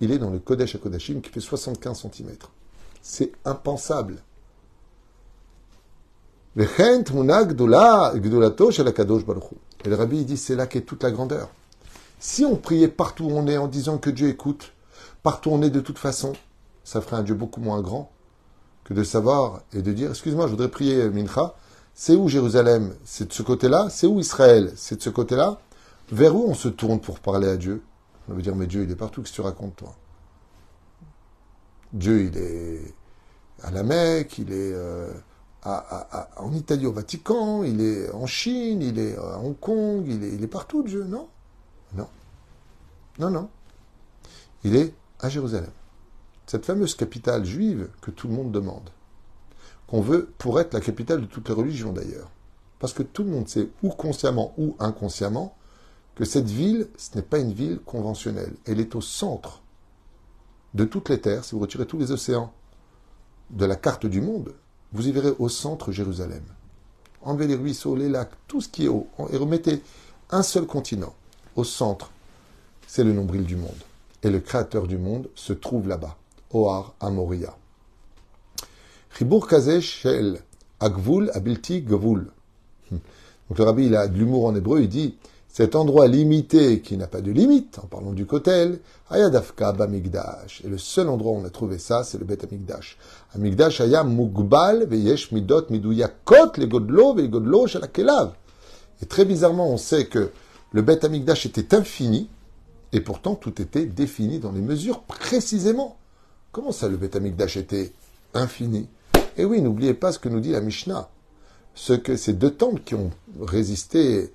Il 0.00 0.10
est 0.10 0.18
dans 0.18 0.30
le 0.30 0.38
Kodesh 0.38 0.74
à 0.74 0.78
Kodashim 0.78 1.20
qui 1.20 1.30
fait 1.30 1.40
75 1.40 2.08
cm. 2.12 2.36
C'est 3.08 3.30
impensable. 3.44 4.16
Et 6.56 6.64
le 9.88 9.94
rabbi 9.94 10.24
dit 10.24 10.36
c'est 10.36 10.56
là 10.56 10.66
qu'est 10.66 10.80
toute 10.80 11.04
la 11.04 11.12
grandeur. 11.12 11.48
Si 12.18 12.44
on 12.44 12.56
priait 12.56 12.88
partout 12.88 13.26
où 13.26 13.30
on 13.30 13.46
est 13.46 13.58
en 13.58 13.68
disant 13.68 13.98
que 13.98 14.10
Dieu 14.10 14.28
écoute, 14.28 14.72
partout 15.22 15.50
où 15.50 15.52
on 15.52 15.62
est 15.62 15.70
de 15.70 15.78
toute 15.78 16.00
façon, 16.00 16.32
ça 16.82 17.00
ferait 17.00 17.18
un 17.18 17.22
Dieu 17.22 17.36
beaucoup 17.36 17.60
moins 17.60 17.80
grand 17.80 18.10
que 18.82 18.92
de 18.92 19.04
savoir 19.04 19.60
et 19.72 19.82
de 19.82 19.92
dire, 19.92 20.10
excuse-moi, 20.10 20.46
je 20.46 20.50
voudrais 20.50 20.68
prier 20.68 21.08
Mincha, 21.08 21.54
c'est 21.94 22.16
où 22.16 22.28
Jérusalem? 22.28 22.92
C'est 23.04 23.28
de 23.28 23.32
ce 23.32 23.44
côté-là? 23.44 23.86
C'est 23.88 24.08
où 24.08 24.18
Israël? 24.18 24.72
C'est 24.74 24.96
de 24.96 25.02
ce 25.02 25.10
côté-là? 25.10 25.60
Vers 26.10 26.34
où 26.34 26.44
on 26.48 26.54
se 26.54 26.66
tourne 26.66 26.98
pour 26.98 27.20
parler 27.20 27.46
à 27.48 27.56
Dieu? 27.56 27.84
On 28.28 28.34
veut 28.34 28.42
dire, 28.42 28.56
mais 28.56 28.66
Dieu, 28.66 28.82
il 28.82 28.90
est 28.90 28.96
partout, 28.96 29.22
que 29.22 29.28
tu 29.28 29.40
racontes, 29.40 29.76
toi? 29.76 29.94
Dieu, 31.96 32.24
il 32.24 32.36
est 32.36 32.94
à 33.62 33.70
la 33.70 33.82
Mecque, 33.82 34.38
il 34.38 34.52
est 34.52 34.72
euh, 34.72 35.12
en 35.64 36.52
Italie 36.52 36.86
au 36.86 36.92
Vatican, 36.92 37.62
il 37.62 37.80
est 37.80 38.10
en 38.12 38.26
Chine, 38.26 38.82
il 38.82 38.98
est 38.98 39.16
à 39.16 39.38
Hong 39.38 39.58
Kong, 39.58 40.04
il 40.06 40.22
est, 40.22 40.34
il 40.34 40.42
est 40.42 40.48
partout, 40.48 40.82
Dieu, 40.82 41.04
non? 41.04 41.28
Non. 41.94 42.08
Non, 43.18 43.30
non. 43.30 43.48
Il 44.64 44.76
est 44.76 44.94
à 45.20 45.28
Jérusalem. 45.28 45.70
Cette 46.46 46.66
fameuse 46.66 46.94
capitale 46.94 47.44
juive 47.44 47.88
que 48.00 48.10
tout 48.10 48.28
le 48.28 48.34
monde 48.34 48.52
demande. 48.52 48.90
Qu'on 49.88 50.00
veut 50.00 50.32
pour 50.38 50.60
être 50.60 50.74
la 50.74 50.80
capitale 50.80 51.20
de 51.20 51.26
toutes 51.26 51.48
les 51.48 51.54
religions 51.54 51.92
d'ailleurs. 51.92 52.30
Parce 52.78 52.92
que 52.92 53.02
tout 53.02 53.24
le 53.24 53.30
monde 53.30 53.48
sait, 53.48 53.68
ou 53.82 53.88
consciemment 53.88 54.52
ou 54.58 54.76
inconsciemment, 54.78 55.56
que 56.14 56.24
cette 56.24 56.48
ville, 56.48 56.88
ce 56.96 57.16
n'est 57.16 57.22
pas 57.22 57.38
une 57.38 57.52
ville 57.52 57.80
conventionnelle. 57.80 58.54
Elle 58.66 58.80
est 58.80 58.94
au 58.94 59.00
centre 59.00 59.62
de 60.76 60.84
toutes 60.84 61.08
les 61.08 61.20
terres. 61.20 61.44
Si 61.44 61.54
vous 61.54 61.60
retirez 61.60 61.86
tous 61.86 61.98
les 61.98 62.12
océans 62.12 62.52
de 63.50 63.64
la 63.64 63.76
carte 63.76 64.06
du 64.06 64.20
monde, 64.20 64.54
vous 64.92 65.08
y 65.08 65.12
verrez 65.12 65.32
au 65.38 65.48
centre 65.48 65.90
Jérusalem. 65.90 66.42
Enlevez 67.22 67.48
les 67.48 67.54
ruisseaux, 67.56 67.96
les 67.96 68.08
lacs, 68.08 68.30
tout 68.46 68.60
ce 68.60 68.68
qui 68.68 68.84
est 68.84 68.88
haut, 68.88 69.08
et 69.32 69.36
remettez 69.36 69.82
un 70.30 70.42
seul 70.42 70.66
continent 70.66 71.14
au 71.56 71.64
centre. 71.64 72.12
C'est 72.86 73.04
le 73.04 73.12
nombril 73.12 73.44
du 73.44 73.56
monde. 73.56 73.82
Et 74.22 74.30
le 74.30 74.40
créateur 74.40 74.86
du 74.86 74.98
monde 74.98 75.28
se 75.34 75.52
trouve 75.52 75.88
là-bas, 75.88 76.16
Ohar 76.52 76.94
Amoria. 77.00 77.56
Kazesh 79.48 80.06
Agvul 80.78 81.30
Abilti 81.32 81.80
Gavul. 81.80 82.30
Donc 82.90 83.58
le 83.58 83.64
rabbi, 83.64 83.86
il 83.86 83.96
a 83.96 84.08
de 84.08 84.18
l'humour 84.18 84.46
en 84.46 84.54
hébreu, 84.54 84.82
il 84.82 84.88
dit 84.88 85.16
cet 85.56 85.74
endroit 85.74 86.06
limité 86.06 86.82
qui 86.82 86.98
n'a 86.98 87.06
pas 87.06 87.22
de 87.22 87.30
limite, 87.30 87.78
en 87.82 87.86
parlant 87.86 88.12
du 88.12 88.26
kotel, 88.26 88.78
Ayadafka 89.08 89.72
Bamigdash. 89.72 90.60
Et 90.62 90.68
le 90.68 90.76
seul 90.76 91.08
endroit 91.08 91.32
où 91.32 91.36
on 91.36 91.46
a 91.46 91.48
trouvé 91.48 91.78
ça, 91.78 92.04
c'est 92.04 92.18
le 92.18 92.26
Bet 92.26 92.44
Amigdash. 92.44 92.98
Amigdash 93.34 93.80
Aya 93.80 94.04
Mugbal 94.04 94.84
Veyesh 94.84 95.32
Midot 95.32 95.62
Miduyakot 95.70 96.58
le 96.58 96.66
Godlo 96.66 97.14
ve 97.14 97.26
Godlo 97.28 97.66
Shalakelav. 97.66 98.34
Et 99.00 99.06
très 99.06 99.24
bizarrement, 99.24 99.70
on 99.70 99.78
sait 99.78 100.04
que 100.04 100.30
le 100.72 100.82
Bet 100.82 101.06
Amigdash 101.06 101.46
était 101.46 101.74
infini, 101.74 102.28
et 102.92 103.00
pourtant 103.00 103.34
tout 103.34 103.62
était 103.62 103.86
défini 103.86 104.40
dans 104.40 104.52
les 104.52 104.60
mesures 104.60 105.04
précisément. 105.04 105.96
Comment 106.52 106.72
ça, 106.72 106.86
le 106.86 106.98
Bet 106.98 107.16
Amigdash 107.16 107.56
était 107.56 107.92
infini? 108.34 108.88
Et 109.38 109.46
oui, 109.46 109.62
n'oubliez 109.62 109.94
pas 109.94 110.12
ce 110.12 110.18
que 110.18 110.28
nous 110.28 110.40
dit 110.40 110.52
la 110.52 110.60
Mishnah. 110.60 111.08
Ce 111.74 111.94
que 111.94 112.14
ces 112.16 112.34
deux 112.34 112.50
temples 112.50 112.82
qui 112.84 112.94
ont 112.94 113.10
résisté 113.40 114.30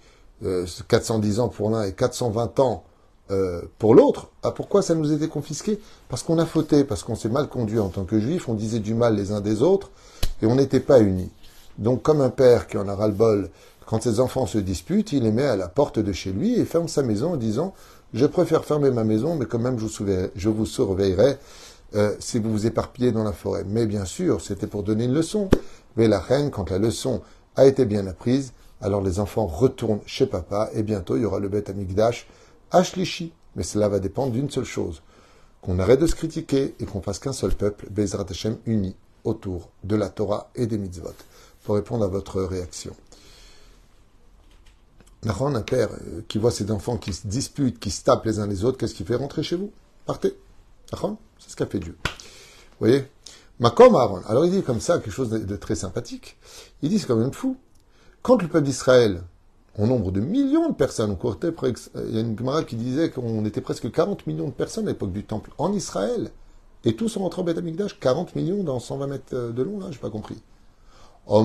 410 0.87 1.39
euh, 1.39 1.43
ans 1.43 1.49
pour 1.49 1.69
l'un 1.69 1.83
et 1.83 1.93
420 1.93 2.59
ans 2.59 2.83
euh, 3.29 3.61
pour 3.79 3.95
l'autre, 3.95 4.29
ah, 4.43 4.51
pourquoi 4.51 4.81
ça 4.81 4.93
nous 4.93 5.13
était 5.13 5.27
confisqué? 5.27 5.79
Parce 6.09 6.23
qu'on 6.23 6.37
a 6.37 6.45
fauté, 6.45 6.83
parce 6.83 7.03
qu'on 7.03 7.15
s'est 7.15 7.29
mal 7.29 7.47
conduit 7.47 7.79
en 7.79 7.89
tant 7.89 8.03
que 8.03 8.19
juif, 8.19 8.49
on 8.49 8.53
disait 8.53 8.79
du 8.79 8.93
mal 8.93 9.15
les 9.15 9.31
uns 9.31 9.39
des 9.39 9.61
autres, 9.61 9.89
et 10.41 10.45
on 10.45 10.55
n'était 10.55 10.81
pas 10.81 10.99
unis. 10.99 11.31
Donc 11.77 12.01
comme 12.01 12.19
un 12.19 12.29
père 12.29 12.67
qui 12.67 12.77
en 12.77 12.89
a 12.89 12.95
ras-le-bol, 12.95 13.49
quand 13.85 14.03
ses 14.03 14.19
enfants 14.19 14.45
se 14.45 14.57
disputent, 14.57 15.13
il 15.13 15.23
les 15.23 15.31
met 15.31 15.45
à 15.45 15.55
la 15.55 15.67
porte 15.67 15.99
de 15.99 16.11
chez 16.11 16.31
lui 16.31 16.59
et 16.59 16.65
ferme 16.65 16.87
sa 16.87 17.03
maison 17.03 17.33
en 17.33 17.37
disant 17.37 17.73
«Je 18.13 18.25
préfère 18.25 18.65
fermer 18.65 18.91
ma 18.91 19.03
maison, 19.03 19.35
mais 19.35 19.45
quand 19.45 19.59
même 19.59 19.79
je 19.79 20.49
vous 20.49 20.65
surveillerai 20.65 21.37
euh, 21.95 22.15
si 22.19 22.39
vous 22.39 22.51
vous 22.51 22.65
éparpillez 22.65 23.11
dans 23.11 23.23
la 23.23 23.33
forêt. 23.33 23.63
Mais 23.67 23.85
bien 23.85 24.05
sûr, 24.05 24.41
c'était 24.41 24.67
pour 24.67 24.83
donner 24.83 25.05
une 25.05 25.13
leçon. 25.13 25.49
Mais 25.97 26.07
la 26.07 26.19
reine, 26.19 26.51
quand 26.51 26.69
la 26.69 26.77
leçon 26.77 27.21
a 27.55 27.65
été 27.65 27.85
bien 27.85 28.07
apprise, 28.07 28.53
alors 28.81 29.01
les 29.01 29.19
enfants 29.19 29.45
retournent 29.45 30.01
chez 30.05 30.25
papa 30.25 30.69
et 30.73 30.83
bientôt 30.83 31.15
il 31.15 31.23
y 31.23 31.25
aura 31.25 31.39
le 31.39 31.49
bête 31.49 31.69
amigdash 31.69 32.27
Ashlishi. 32.71 33.33
Mais 33.55 33.63
cela 33.63 33.89
va 33.89 33.99
dépendre 33.99 34.31
d'une 34.31 34.49
seule 34.49 34.65
chose 34.65 35.01
qu'on 35.61 35.77
arrête 35.79 35.99
de 35.99 36.07
se 36.07 36.15
critiquer 36.15 36.73
et 36.79 36.85
qu'on 36.85 37.01
fasse 37.01 37.19
qu'un 37.19 37.33
seul 37.33 37.53
peuple, 37.53 37.87
Bezrat 37.89 38.25
Hashem, 38.29 38.57
uni 38.65 38.95
autour 39.23 39.69
de 39.83 39.95
la 39.95 40.09
Torah 40.09 40.49
et 40.55 40.67
des 40.67 40.77
mitzvot. 40.77 41.13
Pour 41.63 41.75
répondre 41.75 42.03
à 42.03 42.07
votre 42.07 42.41
réaction. 42.41 42.95
Nahon, 45.23 45.53
un 45.53 45.61
père 45.61 45.89
euh, 45.91 46.21
qui 46.27 46.39
voit 46.39 46.49
ses 46.49 46.71
enfants 46.71 46.97
qui 46.97 47.13
se 47.13 47.27
disputent, 47.27 47.79
qui 47.79 47.91
se 47.91 48.03
tapent 48.03 48.25
les 48.25 48.39
uns 48.39 48.47
les 48.47 48.63
autres, 48.65 48.79
qu'est-ce 48.79 48.95
qu'il 48.95 49.05
fait 49.05 49.15
Rentrer 49.15 49.43
chez 49.43 49.55
vous? 49.55 49.71
Partez. 50.07 50.35
C'est 51.39 51.51
ce 51.51 51.55
qu'a 51.55 51.67
fait 51.67 51.79
Dieu. 51.79 51.95
Vous 52.03 52.87
voyez? 52.87 53.05
Makom 53.59 53.95
Aaron. 53.95 54.21
Alors 54.27 54.45
il 54.45 54.51
dit 54.51 54.63
comme 54.63 54.81
ça 54.81 54.97
quelque 54.97 55.11
chose 55.11 55.29
de, 55.29 55.55
très 55.55 55.75
sympathique. 55.75 56.37
Il 56.81 56.89
dit 56.89 56.97
c'est 56.97 57.05
quand 57.05 57.15
même 57.15 57.31
fou. 57.31 57.55
Quand 58.21 58.41
le 58.41 58.47
peuple 58.47 58.65
d'Israël, 58.65 59.23
au 59.79 59.87
nombre 59.87 60.11
de 60.11 60.19
millions 60.21 60.69
de 60.69 60.75
personnes, 60.75 61.17
il 61.23 62.15
y 62.15 62.17
a 62.17 62.21
une 62.21 62.37
Gemara 62.37 62.63
qui 62.63 62.75
disait 62.75 63.09
qu'on 63.09 63.45
était 63.45 63.61
presque 63.61 63.91
40 63.91 64.27
millions 64.27 64.47
de 64.47 64.51
personnes 64.51 64.87
à 64.87 64.91
l'époque 64.91 65.11
du 65.11 65.23
temple 65.23 65.51
en 65.57 65.73
Israël, 65.73 66.29
et 66.85 66.95
tous 66.95 67.09
sont 67.09 67.21
rentrés 67.21 67.41
au 67.41 67.45
Beth 67.45 67.57
Amikdash, 67.57 67.99
40 67.99 68.35
millions 68.35 68.63
dans 68.63 68.79
120 68.79 69.07
mètres 69.07 69.35
de 69.35 69.63
long, 69.63 69.79
là, 69.79 69.87
j'ai 69.89 69.97
pas 69.97 70.11
compris. 70.11 70.37
Quand 71.25 71.43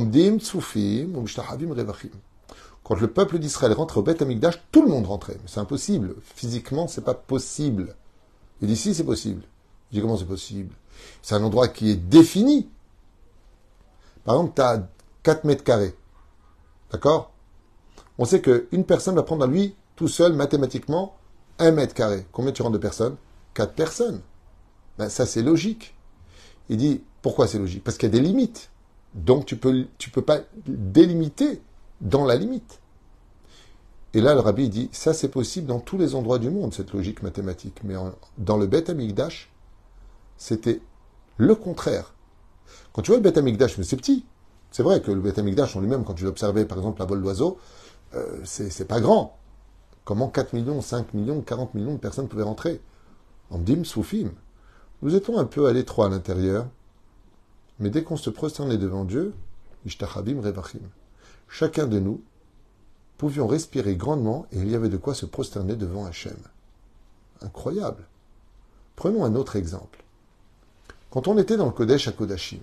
le 3.01 3.07
peuple 3.09 3.39
d'Israël 3.39 3.73
rentre 3.73 3.99
au 3.99 4.03
Beth 4.03 4.25
tout 4.71 4.83
le 4.83 4.89
monde 4.89 5.07
rentrait. 5.07 5.39
C'est 5.47 5.61
impossible. 5.61 6.15
Physiquement, 6.23 6.89
c'est 6.89 7.05
pas 7.05 7.15
possible. 7.15 7.95
Il 8.61 8.69
dit 8.69 8.77
si 8.77 8.95
c'est 8.95 9.05
possible. 9.05 9.43
Je 9.91 9.97
dis 9.97 10.03
comment 10.03 10.17
c'est 10.17 10.25
possible? 10.25 10.75
C'est 11.23 11.35
un 11.35 11.43
endroit 11.43 11.69
qui 11.69 11.91
est 11.91 11.97
défini. 11.97 12.69
Par 14.25 14.37
exemple, 14.37 14.53
tu 14.57 14.63
as 14.63 14.89
4 15.23 15.45
mètres 15.45 15.65
carrés. 15.65 15.95
D'accord? 16.93 17.33
On 18.19 18.25
sait 18.25 18.41
qu'une 18.41 18.85
personne 18.85 19.15
va 19.15 19.23
prendre 19.23 19.45
à 19.45 19.47
lui, 19.47 19.75
tout 19.95 20.09
seul, 20.09 20.33
mathématiquement, 20.33 21.17
1 21.59 21.73
mètre 21.73 21.95
carré. 21.95 22.27
Combien 22.33 22.53
tu 22.53 22.63
rentres 22.63 22.75
de 22.75 22.79
personnes? 22.79 23.17
4 23.55 23.75
personnes. 23.75 24.21
Ben, 24.99 25.09
ça, 25.09 25.27
c'est 25.27 25.43
logique. 25.43 25.95
Il 26.69 26.77
dit, 26.79 27.03
pourquoi 27.23 27.47
c'est 27.47 27.59
logique? 27.59 27.85
Parce 27.85 27.97
qu'il 27.97 28.09
y 28.09 28.17
a 28.17 28.19
des 28.19 28.27
limites. 28.27 28.71
Donc, 29.15 29.47
tu 29.47 29.57
peux, 29.57 29.87
tu 29.99 30.11
peux 30.11 30.23
pas 30.23 30.41
délimiter 30.67 31.63
dans 32.01 32.25
la 32.25 32.37
limite. 32.37 32.81
Et 34.15 34.21
là, 34.21 34.35
le 34.35 34.41
rabbi 34.41 34.69
dit, 34.71 34.89
ça 34.93 35.13
c'est 35.13 35.29
possible 35.29 35.67
dans 35.67 35.81
tous 35.81 35.99
les 35.99 36.15
endroits 36.15 36.39
du 36.39 36.49
monde, 36.49 36.73
cette 36.73 36.93
logique 36.93 37.23
mathématique. 37.23 37.81
Mais 37.85 37.95
dans 38.39 38.57
le 38.57 38.67
Beth 38.67 38.89
Amikdash, 38.89 39.53
c'était 40.39 40.81
le 41.37 41.55
contraire. 41.55 42.15
Quand 42.93 43.03
tu 43.03 43.11
vois 43.11 43.19
le 43.19 43.23
Beth 43.23 43.37
Amikdash, 43.37 43.77
mais 43.77 43.85
c'est 43.85 43.97
petit. 43.97 44.25
C'est 44.77 44.83
vrai 44.83 45.01
que 45.01 45.11
le 45.11 45.23
Beth 45.23 45.39
en 45.39 45.81
lui-même, 45.81 46.05
quand 46.05 46.13
tu 46.13 46.25
l'observais, 46.25 46.67
par 46.67 46.77
exemple, 46.77 47.01
la 47.01 47.07
vol 47.07 47.23
d'oiseau, 47.23 47.57
euh, 48.15 48.41
c'est 48.45 48.87
pas 48.87 49.01
grand. 49.01 49.39
Comment 50.05 50.29
4 50.29 50.53
millions, 50.53 50.83
5 50.83 51.15
millions, 51.15 51.41
40 51.41 51.73
millions 51.73 51.95
de 51.95 51.99
personnes 51.99 52.29
pouvaient 52.29 52.43
rentrer? 52.43 52.83
En 53.49 53.57
dim, 53.57 53.85
soufim. 53.85 54.33
Nous 55.01 55.15
étions 55.15 55.39
un 55.39 55.47
peu 55.47 55.65
à 55.65 55.73
l'étroit 55.73 56.05
à 56.05 56.09
l'intérieur, 56.11 56.67
mais 57.79 57.89
dès 57.89 58.03
qu'on 58.03 58.19
se 58.19 58.29
prosternait 58.29 58.77
devant 58.77 59.07
Dieu, 59.07 59.33
ishtachabim 59.87 60.43
revachim. 60.43 60.83
Chacun 61.49 61.87
de 61.87 61.99
nous 61.99 62.21
pouvions 63.17 63.47
respirer 63.47 63.97
grandement 63.97 64.45
et 64.53 64.59
il 64.59 64.71
y 64.71 64.75
avait 64.75 64.91
de 64.91 64.99
quoi 64.99 65.15
se 65.15 65.25
prosterner 65.25 65.77
devant 65.77 66.05
Hachem. 66.05 66.37
Incroyable. 67.41 68.05
Prenons 68.95 69.25
un 69.25 69.37
autre 69.37 69.57
exemple. 69.57 70.05
Quand 71.09 71.29
on 71.29 71.39
était 71.39 71.57
dans 71.57 71.65
le 71.65 71.73
Kodesh 71.73 72.09
à 72.09 72.13
Kodashim, 72.13 72.61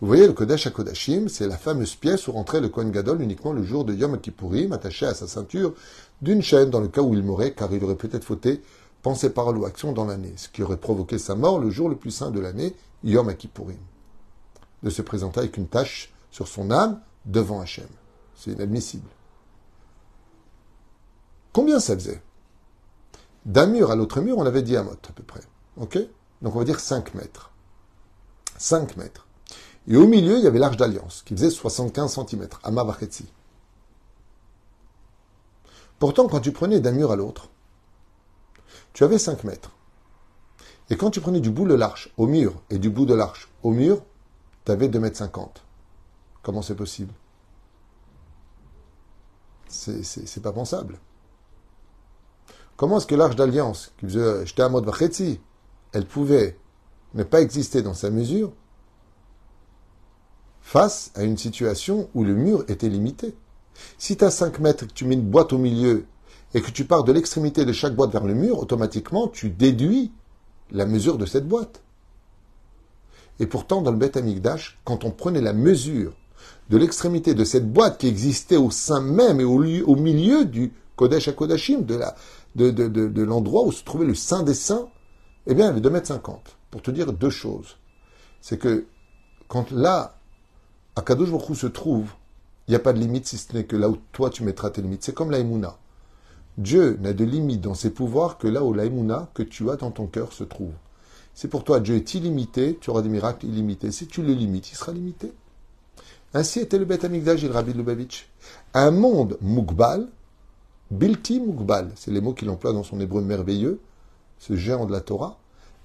vous 0.00 0.08
voyez, 0.08 0.26
le 0.26 0.32
Kodesh 0.32 0.66
à 0.66 0.70
Kodashim, 0.70 1.28
c'est 1.28 1.46
la 1.46 1.56
fameuse 1.56 1.94
pièce 1.94 2.26
où 2.26 2.32
rentrait 2.32 2.60
le 2.60 2.68
Kohen 2.68 2.90
Gadol 2.90 3.22
uniquement 3.22 3.52
le 3.52 3.62
jour 3.62 3.84
de 3.84 3.94
Yom 3.94 4.20
Kippourim, 4.20 4.72
attaché 4.72 5.06
à 5.06 5.14
sa 5.14 5.28
ceinture 5.28 5.72
d'une 6.20 6.42
chaîne 6.42 6.70
dans 6.70 6.80
le 6.80 6.88
cas 6.88 7.00
où 7.00 7.14
il 7.14 7.22
mourrait, 7.22 7.52
car 7.52 7.72
il 7.72 7.82
aurait 7.84 7.94
peut-être 7.94 8.24
fauté 8.24 8.60
pensée, 9.02 9.30
parole 9.30 9.58
ou 9.58 9.66
action 9.66 9.92
dans 9.92 10.04
l'année, 10.04 10.32
ce 10.36 10.48
qui 10.48 10.62
aurait 10.62 10.78
provoqué 10.78 11.18
sa 11.18 11.34
mort 11.34 11.58
le 11.58 11.70
jour 11.70 11.88
le 11.88 11.96
plus 11.96 12.10
saint 12.10 12.30
de 12.30 12.40
l'année, 12.40 12.74
Yom 13.04 13.32
Kippourim. 13.34 13.78
De 14.82 14.90
se 14.90 15.02
présenter 15.02 15.40
avec 15.40 15.56
une 15.56 15.68
tache 15.68 16.12
sur 16.30 16.48
son 16.48 16.70
âme 16.70 17.00
devant 17.24 17.60
Hachem. 17.60 17.88
C'est 18.34 18.52
inadmissible. 18.52 19.08
Combien 21.52 21.78
ça 21.78 21.94
faisait? 21.94 22.20
D'un 23.46 23.66
mur 23.66 23.90
à 23.90 23.96
l'autre 23.96 24.20
mur, 24.20 24.38
on 24.38 24.46
avait 24.46 24.62
dit 24.62 24.76
à 24.76 24.80
à 24.80 25.12
peu 25.14 25.22
près. 25.22 25.42
OK? 25.76 25.98
Donc 26.42 26.56
on 26.56 26.58
va 26.58 26.64
dire 26.64 26.80
5 26.80 27.14
mètres. 27.14 27.52
5 28.58 28.96
mètres. 28.96 29.26
Et 29.86 29.96
au 29.96 30.06
milieu, 30.06 30.38
il 30.38 30.44
y 30.44 30.46
avait 30.46 30.58
l'arche 30.58 30.76
d'alliance, 30.76 31.22
qui 31.24 31.34
faisait 31.34 31.50
75 31.50 32.14
cm, 32.26 32.48
à. 32.62 32.70
Pourtant, 35.98 36.26
quand 36.26 36.40
tu 36.40 36.52
prenais 36.52 36.80
d'un 36.80 36.92
mur 36.92 37.12
à 37.12 37.16
l'autre, 37.16 37.50
tu 38.92 39.04
avais 39.04 39.18
5 39.18 39.44
mètres. 39.44 39.70
Et 40.90 40.96
quand 40.96 41.10
tu 41.10 41.20
prenais 41.20 41.40
du 41.40 41.50
bout 41.50 41.66
de 41.66 41.74
l'arche 41.74 42.10
au 42.16 42.26
mur 42.26 42.62
et 42.70 42.78
du 42.78 42.90
bout 42.90 43.06
de 43.06 43.14
l'arche 43.14 43.48
au 43.62 43.70
mur, 43.70 44.02
tu 44.64 44.72
avais 44.72 44.88
2 44.88 44.98
mètres 45.00 45.16
50. 45.16 45.64
Comment 46.42 46.62
c'est 46.62 46.74
possible? 46.74 47.12
C'est 49.68 50.42
pas 50.42 50.52
pensable. 50.52 50.98
Comment 52.76 52.98
est-ce 52.98 53.06
que 53.06 53.14
l'arche 53.14 53.36
d'alliance, 53.36 53.92
qui 53.98 54.06
faisait 54.06 54.46
j'étais 54.46 54.62
à 54.62 54.68
mode 54.68 54.90
elle 55.92 56.06
pouvait 56.06 56.58
ne 57.14 57.22
pas 57.22 57.40
exister 57.40 57.82
dans 57.82 57.94
sa 57.94 58.10
mesure 58.10 58.52
face 60.64 61.12
à 61.14 61.22
une 61.22 61.36
situation 61.36 62.08
où 62.14 62.24
le 62.24 62.34
mur 62.34 62.64
était 62.68 62.88
limité 62.88 63.36
Si 63.98 64.16
tu 64.16 64.24
as 64.24 64.30
5 64.30 64.58
mètres 64.58 64.84
et 64.84 64.86
que 64.88 64.92
tu 64.92 65.04
mets 65.04 65.14
une 65.14 65.30
boîte 65.30 65.52
au 65.52 65.58
milieu 65.58 66.06
et 66.54 66.62
que 66.62 66.70
tu 66.70 66.84
pars 66.84 67.04
de 67.04 67.12
l'extrémité 67.12 67.64
de 67.64 67.72
chaque 67.72 67.94
boîte 67.94 68.12
vers 68.12 68.24
le 68.24 68.34
mur, 68.34 68.58
automatiquement 68.58 69.28
tu 69.28 69.50
déduis 69.50 70.10
la 70.70 70.86
mesure 70.86 71.18
de 71.18 71.26
cette 71.26 71.46
boîte. 71.46 71.82
Et 73.38 73.46
pourtant, 73.46 73.82
dans 73.82 73.90
le 73.90 73.98
Beth 73.98 74.16
Amikdash, 74.16 74.80
quand 74.84 75.04
on 75.04 75.10
prenait 75.10 75.40
la 75.40 75.52
mesure 75.52 76.16
de 76.70 76.78
l'extrémité 76.78 77.34
de 77.34 77.44
cette 77.44 77.70
boîte 77.70 77.98
qui 77.98 78.08
existait 78.08 78.56
au 78.56 78.70
sein 78.70 79.00
même 79.00 79.40
et 79.40 79.44
au, 79.44 79.62
au 79.62 79.96
milieu 79.96 80.44
du 80.44 80.72
Kodesh 80.96 81.28
à 81.28 81.32
Kodashim, 81.32 81.82
de 81.82 81.96
la, 81.96 82.16
de, 82.54 83.22
l'endroit 83.22 83.64
où 83.64 83.72
se 83.72 83.84
trouvait 83.84 84.06
le 84.06 84.14
Saint 84.14 84.44
des 84.44 84.54
Saints, 84.54 84.88
eh 85.46 85.54
bien, 85.54 85.66
il 85.66 85.68
avait 85.70 85.80
2 85.80 85.90
mètres 85.90 86.08
50. 86.08 86.56
Pour 86.70 86.80
te 86.80 86.90
dire 86.90 87.12
deux 87.12 87.30
choses. 87.30 87.76
C'est 88.40 88.58
que 88.58 88.86
quand 89.48 89.70
là, 89.72 90.16
à 90.96 91.02
Baruch 91.02 91.54
se 91.54 91.66
trouve, 91.66 92.12
il 92.66 92.70
n'y 92.70 92.76
a 92.76 92.80
pas 92.80 92.92
de 92.92 92.98
limite 92.98 93.26
si 93.26 93.36
ce 93.36 93.52
n'est 93.52 93.64
que 93.64 93.76
là 93.76 93.88
où 93.88 93.98
toi 94.12 94.30
tu 94.30 94.42
mettras 94.42 94.70
tes 94.70 94.82
limites. 94.82 95.04
C'est 95.04 95.14
comme 95.14 95.30
la 95.30 95.38
Emouna. 95.38 95.76
Dieu 96.56 96.96
n'a 97.00 97.12
de 97.12 97.24
limite 97.24 97.60
dans 97.60 97.74
ses 97.74 97.90
pouvoirs 97.90 98.38
que 98.38 98.46
là 98.46 98.62
où 98.62 98.72
l'aïmouna 98.72 99.28
que 99.34 99.42
tu 99.42 99.68
as 99.70 99.76
dans 99.76 99.90
ton 99.90 100.06
cœur 100.06 100.32
se 100.32 100.44
trouve. 100.44 100.72
Si 101.34 101.48
pour 101.48 101.64
toi 101.64 101.80
Dieu 101.80 101.96
est 101.96 102.14
illimité, 102.14 102.78
tu 102.80 102.90
auras 102.90 103.02
des 103.02 103.08
miracles 103.08 103.46
illimités. 103.46 103.90
Si 103.90 104.06
tu 104.06 104.22
le 104.22 104.32
limites, 104.32 104.70
il 104.70 104.76
sera 104.76 104.92
limité. 104.92 105.32
Ainsi 106.32 106.60
était 106.60 106.78
le 106.78 106.84
Beth 106.84 107.04
Amikdash, 107.04 107.42
il 107.42 107.50
Rabbi 107.50 107.72
Lubavitch. 107.72 108.28
Un 108.72 108.92
monde 108.92 109.36
mukbal, 109.40 110.08
bilti 110.92 111.40
mukbal, 111.40 111.90
c'est 111.96 112.12
les 112.12 112.20
mots 112.20 112.34
qu'il 112.34 112.50
emploie 112.50 112.72
dans 112.72 112.84
son 112.84 113.00
hébreu 113.00 113.20
merveilleux, 113.20 113.80
ce 114.38 114.54
géant 114.54 114.86
de 114.86 114.92
la 114.92 115.00
Torah. 115.00 115.38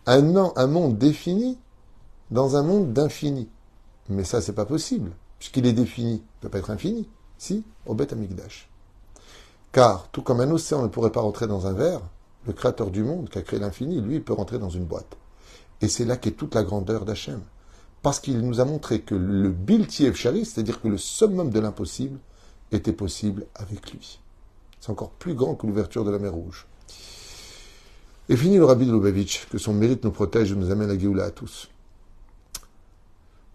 Un, 0.05 0.35
un 0.55 0.67
monde 0.67 0.99
défini 0.99 1.57
dans 2.29 2.55
un 2.55 2.63
monde 2.63 2.93
d'infini. 2.93 3.49
Mais 4.09 4.23
ça, 4.23 4.41
c'est 4.41 4.53
pas 4.53 4.65
possible, 4.65 5.11
puisqu'il 5.37 5.65
est 5.65 5.73
défini. 5.73 6.15
Il 6.15 6.15
ne 6.15 6.41
peut 6.41 6.49
pas 6.49 6.59
être 6.59 6.71
infini. 6.71 7.07
Si, 7.37 7.63
au 7.85 7.93
Beth 7.93 8.11
Amikdash. 8.11 8.69
Car, 9.71 10.09
tout 10.09 10.23
comme 10.23 10.41
un 10.41 10.51
océan 10.51 10.81
ne 10.81 10.87
pourrait 10.87 11.11
pas 11.11 11.21
rentrer 11.21 11.47
dans 11.47 11.67
un 11.67 11.73
verre, 11.73 12.01
le 12.47 12.53
créateur 12.53 12.89
du 12.89 13.03
monde, 13.03 13.29
qui 13.29 13.37
a 13.37 13.41
créé 13.43 13.59
l'infini, 13.59 14.01
lui, 14.01 14.19
peut 14.19 14.33
rentrer 14.33 14.57
dans 14.59 14.69
une 14.69 14.85
boîte. 14.85 15.15
Et 15.81 15.87
c'est 15.87 16.05
là 16.05 16.17
qu'est 16.17 16.31
toute 16.31 16.55
la 16.55 16.63
grandeur 16.63 17.05
d'Hachem. 17.05 17.41
Parce 18.01 18.19
qu'il 18.19 18.39
nous 18.39 18.59
a 18.59 18.65
montré 18.65 19.01
que 19.01 19.15
le 19.15 19.49
Bilti 19.49 20.13
Shari, 20.13 20.45
c'est-à-dire 20.45 20.81
que 20.81 20.87
le 20.87 20.97
summum 20.97 21.49
de 21.49 21.59
l'impossible, 21.59 22.19
était 22.71 22.93
possible 22.93 23.45
avec 23.55 23.91
lui. 23.91 24.19
C'est 24.79 24.91
encore 24.91 25.11
plus 25.11 25.33
grand 25.33 25.55
que 25.55 25.67
l'ouverture 25.67 26.03
de 26.03 26.11
la 26.11 26.19
mer 26.19 26.33
Rouge. 26.33 26.67
Et 28.29 28.37
fini 28.37 28.57
le 28.57 28.65
rabbi 28.65 28.85
de 28.85 28.91
Lubavitch, 28.91 29.47
que 29.49 29.57
son 29.57 29.73
mérite 29.73 30.03
nous 30.03 30.11
protège 30.11 30.51
et 30.51 30.55
nous 30.55 30.71
amène 30.71 30.89
à 30.89 30.97
Géoula 30.97 31.25
à 31.25 31.31
tous. 31.31 31.69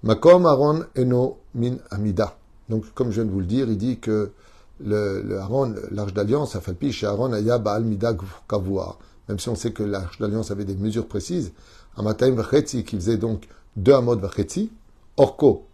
Makom 0.04 0.44
Aaron 0.44 0.84
Eno 0.96 1.38
Min 1.54 1.78
Amida. 1.90 2.37
Donc, 2.68 2.84
comme 2.94 3.08
je 3.11 3.14
viens 3.14 3.25
de 3.25 3.30
vous 3.30 3.40
le 3.40 3.46
dire, 3.46 3.68
il 3.70 3.78
dit 3.78 3.99
que 3.99 4.32
le, 4.80 5.38
Aaron, 5.38 5.75
l'arche 5.90 6.12
d'alliance, 6.12 6.56
Afalpi, 6.56 6.92
chez 6.92 7.06
Aaron, 7.06 7.32
Aya 7.32 7.56
Baal 7.58 7.84
Mida 7.84 8.14
Kavua. 8.46 8.99
Même 9.28 9.38
si 9.38 9.49
on 9.49 9.54
sait 9.54 9.73
que 9.73 9.82
l'arche 9.82 10.18
d'alliance 10.18 10.50
avait 10.50 10.66
des 10.66 10.75
mesures 10.75 11.06
précises, 11.06 11.52
Amataim 11.96 12.32
Vachetzi, 12.34 12.84
qui 12.84 12.96
faisait 12.96 13.16
donc 13.16 13.49
2 13.76 13.94
Amod 13.94 14.20
Vachetzi, 14.20 14.70
Orko 15.16 15.64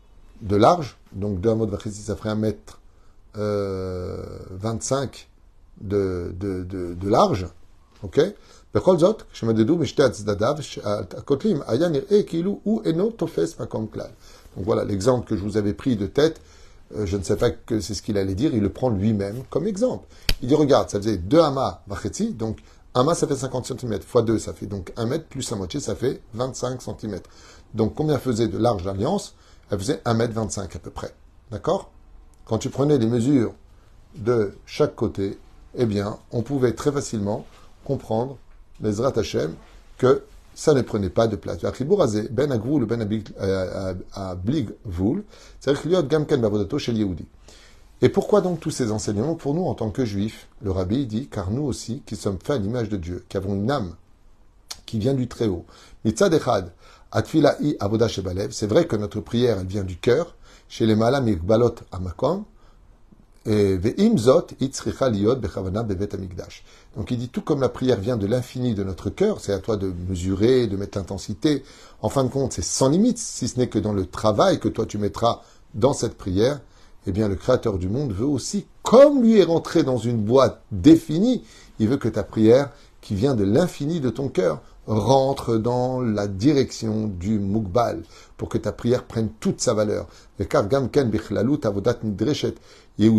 de 0.43 0.55
large, 0.55 0.97
donc 1.13 1.41
2 1.41 1.51
Amod 1.51 1.71
Vachetzi, 1.71 2.01
ça 2.03 2.15
ferait 2.15 2.31
un 2.31 2.37
mètre 2.37 2.81
euh, 3.37 4.39
25 4.51 5.29
de, 5.81 6.33
de, 6.39 6.63
de, 6.63 6.95
de 6.95 7.09
large, 7.09 7.49
ok? 8.05 8.21
בכל 8.76 8.98
זאת, 8.98 9.24
כשמדדו 9.34 9.78
משתי 9.78 10.04
הצדדיו, 10.04 10.56
הכותלים 11.18 11.62
היה 11.68 11.90
נראה 11.90 12.24
כאילו 12.24 12.60
הוא 12.64 12.82
אינו 12.86 13.12
תופס 13.12 13.60
מקום 13.60 13.88
כלל. 13.88 14.08
Donc 14.58 14.66
voilà 14.66 14.84
l'exemple 14.86 15.28
que 15.28 15.36
je 15.36 15.42
vous 15.42 15.58
avais 15.58 15.74
pris 15.74 15.96
de 15.96 16.08
tête. 16.08 16.42
Euh, 16.96 17.06
je 17.06 17.18
ne 17.18 17.24
sais 17.24 17.36
pas 17.36 17.52
que 17.52 17.80
c'est 17.80 17.94
ce 17.94 18.02
qu'il 18.02 18.18
allait 18.18 18.36
dire. 18.36 18.54
Il 18.54 18.62
le 18.62 18.70
prend 18.70 18.90
lui-même 18.90 19.44
comme 19.50 19.68
exemple. 19.68 20.08
Il 20.42 20.48
dit 20.48 20.56
regarde, 20.56 20.90
ça 20.90 21.00
faisait 21.00 21.18
2 21.18 21.40
amas 21.40 21.82
vachetzi, 21.88 22.34
donc 22.34 22.60
amas 22.94 23.16
ça 23.16 23.28
fait 23.28 23.36
50 23.36 23.80
cm, 23.80 24.02
fois 24.02 24.22
2 24.22 24.40
ça 24.40 24.54
fait 24.54 24.66
donc 24.66 24.94
1 24.98 25.06
mètre, 25.06 25.26
plus 25.26 25.50
la 25.52 25.58
moitié 25.58 25.80
ça 25.80 25.96
fait 25.96 26.22
25 26.34 26.82
cm. 26.82 27.20
Donc 27.74 27.96
combien 27.96 28.18
faisait 28.18 28.48
de 28.48 28.58
large 28.58 28.86
l'alliance 28.86 29.36
Elle 29.70 29.80
faisait 29.80 30.02
1 30.06 30.14
mètre 30.14 30.34
25 30.34 30.76
à 30.76 30.80
peu 30.80 30.92
près. 30.92 31.14
D'accord 31.52 31.92
Quand 32.46 32.58
tu 32.58 32.70
prenais 32.70 32.98
les 32.98 33.08
mesures 33.08 33.54
de 34.16 34.54
chaque 34.66 34.96
côté, 34.96 35.38
eh 35.76 35.86
bien, 35.86 36.18
on 36.32 36.42
pouvait 36.42 36.74
très 36.74 36.92
facilement 36.92 37.46
comprendre 37.84 38.38
Bezrat 38.81 39.13
Hashem, 39.17 39.55
que 39.99 40.23
ça 40.55 40.75
ne 40.75 40.83
prenait 40.83 41.11
pas 41.11 41.27
de 41.27 41.37
place. 41.37 41.59
Ben 42.31 42.51
Agvoul, 42.51 42.87
Ben 42.87 43.01
Abligvoul, 44.13 45.25
c'est-à-dire 45.61 46.03
Gamken 46.03 46.41
Bavodato 46.41 46.79
chez 46.79 46.93
Yehudi. 46.93 47.27
Et 48.03 48.09
pourquoi 48.09 48.41
donc 48.41 48.61
tous 48.61 48.71
ces 48.71 48.93
enseignements 48.93 49.35
pour 49.35 49.55
nous 49.55 49.67
en 49.67 49.75
tant 49.75 49.91
que 49.91 50.07
juifs? 50.07 50.49
Le 50.63 50.71
rabbi 50.71 51.07
dit, 51.07 51.29
car 51.29 51.51
nous 51.51 51.63
aussi, 51.63 52.03
qui 52.07 52.17
sommes 52.17 52.39
faits 52.43 52.57
à 52.57 52.59
l'image 52.59 52.89
de 52.89 52.97
Dieu, 52.97 53.25
qui 53.29 53.37
avons 53.37 53.55
une 53.55 53.71
âme 53.71 53.95
qui 54.87 54.99
vient 54.99 55.15
du 55.15 55.29
Très-Haut, 55.29 55.67
Mitzad 56.05 56.33
Echad, 56.33 56.73
Atfila'i 57.13 57.77
Avoda 57.79 58.09
Shebalev, 58.09 58.53
c'est 58.53 58.67
vrai 58.67 58.87
que 58.87 58.97
notre 58.97 59.21
prière, 59.21 59.59
elle 59.61 59.67
vient 59.67 59.85
du 59.85 59.99
cœur, 59.99 60.35
chez 60.69 60.87
les 60.87 60.97
Malam 60.97 61.29
Amakom, 61.93 62.45
donc 66.97 67.11
il 67.11 67.19
dit 67.19 67.29
tout 67.29 67.41
comme 67.41 67.61
la 67.61 67.69
prière 67.69 68.01
vient 68.01 68.17
de 68.17 68.27
l'infini 68.27 68.75
de 68.75 68.83
notre 68.83 69.11
cœur, 69.11 69.41
c'est 69.41 69.53
à 69.53 69.61
toi 69.61 69.77
de 69.77 69.93
mesurer, 70.09 70.67
de 70.67 70.77
mettre 70.77 70.99
l'intensité. 70.99 71.63
En 72.03 72.09
fin 72.09 72.25
de 72.25 72.29
compte, 72.29 72.53
c'est 72.53 72.65
sans 72.65 72.89
limite, 72.89 73.19
si 73.19 73.47
ce 73.49 73.59
n'est 73.59 73.69
que 73.69 73.79
dans 73.79 73.93
le 73.93 74.07
travail 74.07 74.59
que 74.59 74.69
toi 74.69 74.87
tu 74.87 74.99
mettras 74.99 75.43
dans 75.75 75.93
cette 75.93 76.17
prière, 76.17 76.61
eh 77.07 77.13
bien 77.13 77.29
le 77.29 77.37
Créateur 77.37 77.79
du 77.79 77.89
monde 77.89 78.13
veut 78.13 78.27
aussi, 78.27 78.67
comme 78.83 79.23
lui 79.23 79.39
est 79.39 79.45
rentré 79.45 79.85
dans 79.85 79.99
une 79.99 80.19
boîte 80.19 80.61
définie, 80.73 81.45
il 81.79 81.89
veut 81.89 81.97
que 81.97 82.09
ta 82.09 82.25
prière, 82.25 82.71
qui 83.01 83.15
vient 83.15 83.35
de 83.35 83.45
l'infini 83.45 84.01
de 84.01 84.11
ton 84.11 84.29
cœur, 84.29 84.61
rentre 84.87 85.57
dans 85.57 86.01
la 86.01 86.27
direction 86.27 87.07
du 87.07 87.39
Mukbal, 87.39 88.03
pour 88.37 88.49
que 88.49 88.59
ta 88.59 88.73
prière 88.73 89.05
prenne 89.05 89.29
toute 89.39 89.61
sa 89.61 89.73
valeur. 89.73 90.09
Et 93.01 93.11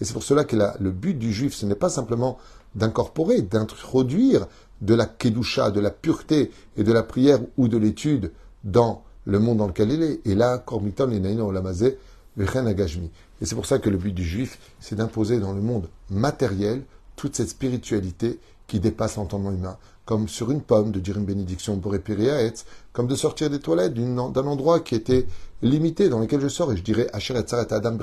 c'est 0.00 0.12
pour 0.12 0.22
cela 0.22 0.44
que 0.44 0.56
le 0.80 0.90
but 0.90 1.14
du 1.14 1.32
juif, 1.32 1.54
ce 1.54 1.66
n'est 1.66 1.74
pas 1.74 1.88
simplement 1.88 2.38
d'incorporer, 2.74 3.42
d'introduire 3.42 4.46
de 4.82 4.94
la 4.94 5.06
kedusha, 5.06 5.70
de 5.70 5.80
la 5.80 5.90
pureté 5.90 6.50
et 6.76 6.84
de 6.84 6.92
la 6.92 7.02
prière 7.02 7.40
ou 7.56 7.68
de 7.68 7.76
l'étude 7.76 8.30
dans 8.64 9.02
le 9.24 9.38
monde 9.38 9.58
dans 9.58 9.66
lequel 9.66 9.90
il 9.90 10.02
est. 10.02 10.20
Et 10.26 10.34
là, 10.34 10.58
kormiton 10.58 11.10
olamazé, 11.40 11.98
et 12.38 13.46
c'est 13.46 13.54
pour 13.54 13.66
ça 13.66 13.78
que 13.78 13.88
le 13.88 13.96
but 13.96 14.12
du 14.12 14.24
juif, 14.24 14.58
c'est 14.78 14.96
d'imposer 14.96 15.40
dans 15.40 15.52
le 15.52 15.62
monde 15.62 15.88
matériel 16.10 16.82
toute 17.16 17.34
cette 17.34 17.48
spiritualité 17.48 18.38
qui 18.66 18.80
dépasse 18.80 19.16
l'entendement 19.16 19.52
humain, 19.52 19.76
comme 20.04 20.28
sur 20.28 20.50
une 20.50 20.62
pomme 20.62 20.92
de 20.92 21.00
dire 21.00 21.16
une 21.18 21.24
bénédiction 21.24 21.78
pour 21.78 21.94
Epiriaetz, 21.94 22.64
comme 22.92 23.06
de 23.06 23.14
sortir 23.14 23.50
des 23.50 23.60
toilettes 23.60 23.94
d'un 23.94 24.46
endroit 24.46 24.80
qui 24.80 24.94
était 24.94 25.26
limité, 25.62 26.08
dans 26.08 26.18
lequel 26.18 26.40
je 26.40 26.48
sors, 26.48 26.72
et 26.72 26.76
je 26.76 26.82
dirais 26.82 27.08
Adam 27.12 27.98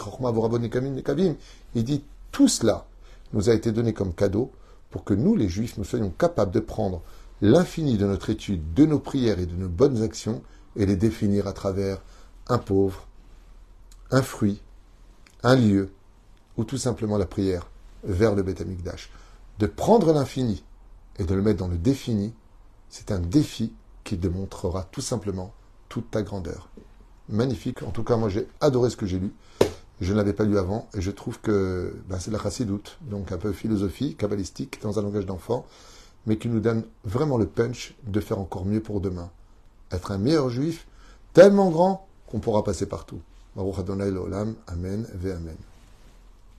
Il 1.76 1.84
dit 1.84 2.04
tout 2.32 2.48
cela 2.48 2.86
nous 3.34 3.50
a 3.50 3.54
été 3.54 3.72
donné 3.72 3.94
comme 3.94 4.14
cadeau 4.14 4.52
pour 4.92 5.04
que 5.04 5.14
nous, 5.14 5.36
les 5.36 5.50
Juifs, 5.50 5.78
nous 5.78 5.84
soyons 5.84 6.12
capables 6.12 6.52
de 6.52 6.60
prendre 6.60 7.02
l'infini 7.42 7.98
de 7.98 8.06
notre 8.06 8.30
étude, 8.30 8.74
de 8.74 8.86
nos 8.86 9.00
prières 9.00 9.40
et 9.40 9.46
de 9.46 9.56
nos 9.56 9.68
bonnes 9.68 10.04
actions 10.04 10.42
et 10.76 10.86
les 10.86 10.96
définir 10.96 11.48
à 11.48 11.54
travers 11.54 12.02
un 12.48 12.58
pauvre, 12.58 13.08
un 14.12 14.22
fruit, 14.22 14.62
un 15.42 15.56
lieu, 15.56 15.90
ou 16.58 16.64
tout 16.64 16.78
simplement 16.78 17.18
la 17.18 17.26
prière 17.26 17.70
vers 18.04 18.36
le 18.36 18.44
Beth. 18.44 18.64
De 19.60 19.68
prendre 19.68 20.14
l'infini 20.14 20.64
et 21.18 21.24
de 21.24 21.36
le 21.36 21.42
mettre 21.42 21.60
dans 21.60 21.68
le 21.68 21.78
défini, 21.78 22.34
c'est 22.90 23.12
un 23.12 23.20
défi 23.20 23.74
qui 24.04 24.18
démontrera 24.18 24.84
tout 24.92 25.02
simplement 25.02 25.54
toute 25.90 26.10
ta 26.12 26.22
grandeur. 26.22 26.70
Magnifique. 27.30 27.84
En 27.84 27.92
tout 27.92 28.04
cas, 28.04 28.18
moi, 28.18 28.30
j'ai 28.30 28.48
adoré 28.62 28.90
ce 28.90 28.98
que 28.98 29.06
j'ai 29.06 29.20
lu. 29.20 29.32
Je 30.02 30.12
ne 30.12 30.18
l'avais 30.18 30.34
pas 30.34 30.44
lu 30.44 30.58
avant 30.58 30.90
et 30.94 31.02
je 31.02 31.12
trouve 31.12 31.40
que 31.40 31.96
ben, 32.10 32.20
c'est 32.20 32.32
la 32.32 32.40
chassidoute, 32.40 32.98
donc 33.02 33.32
un 33.32 33.38
peu 33.38 33.54
philosophie, 33.54 34.16
kabbalistique, 34.16 34.82
dans 34.82 35.00
un 35.00 35.04
langage 35.04 35.26
d'enfant, 35.26 35.66
mais 36.26 36.38
qui 36.38 36.50
nous 36.50 36.60
donne 36.60 36.84
vraiment 37.06 37.38
le 37.38 37.46
punch 37.46 37.96
de 38.06 38.20
faire 38.20 38.40
encore 38.40 38.66
mieux 38.66 38.82
pour 38.82 39.02
demain. 39.02 39.30
Être 39.92 40.12
un 40.12 40.18
meilleur 40.18 40.50
juif, 40.50 40.88
tellement 41.34 41.70
grand 41.70 42.08
qu'on 42.28 42.40
pourra 42.40 42.64
passer 42.64 42.88
partout. 42.88 43.22
Baruch 43.56 43.80
Adonai 43.80 44.12
Amen 44.68 45.08
ve 45.14 45.32
Amen. 45.32 45.58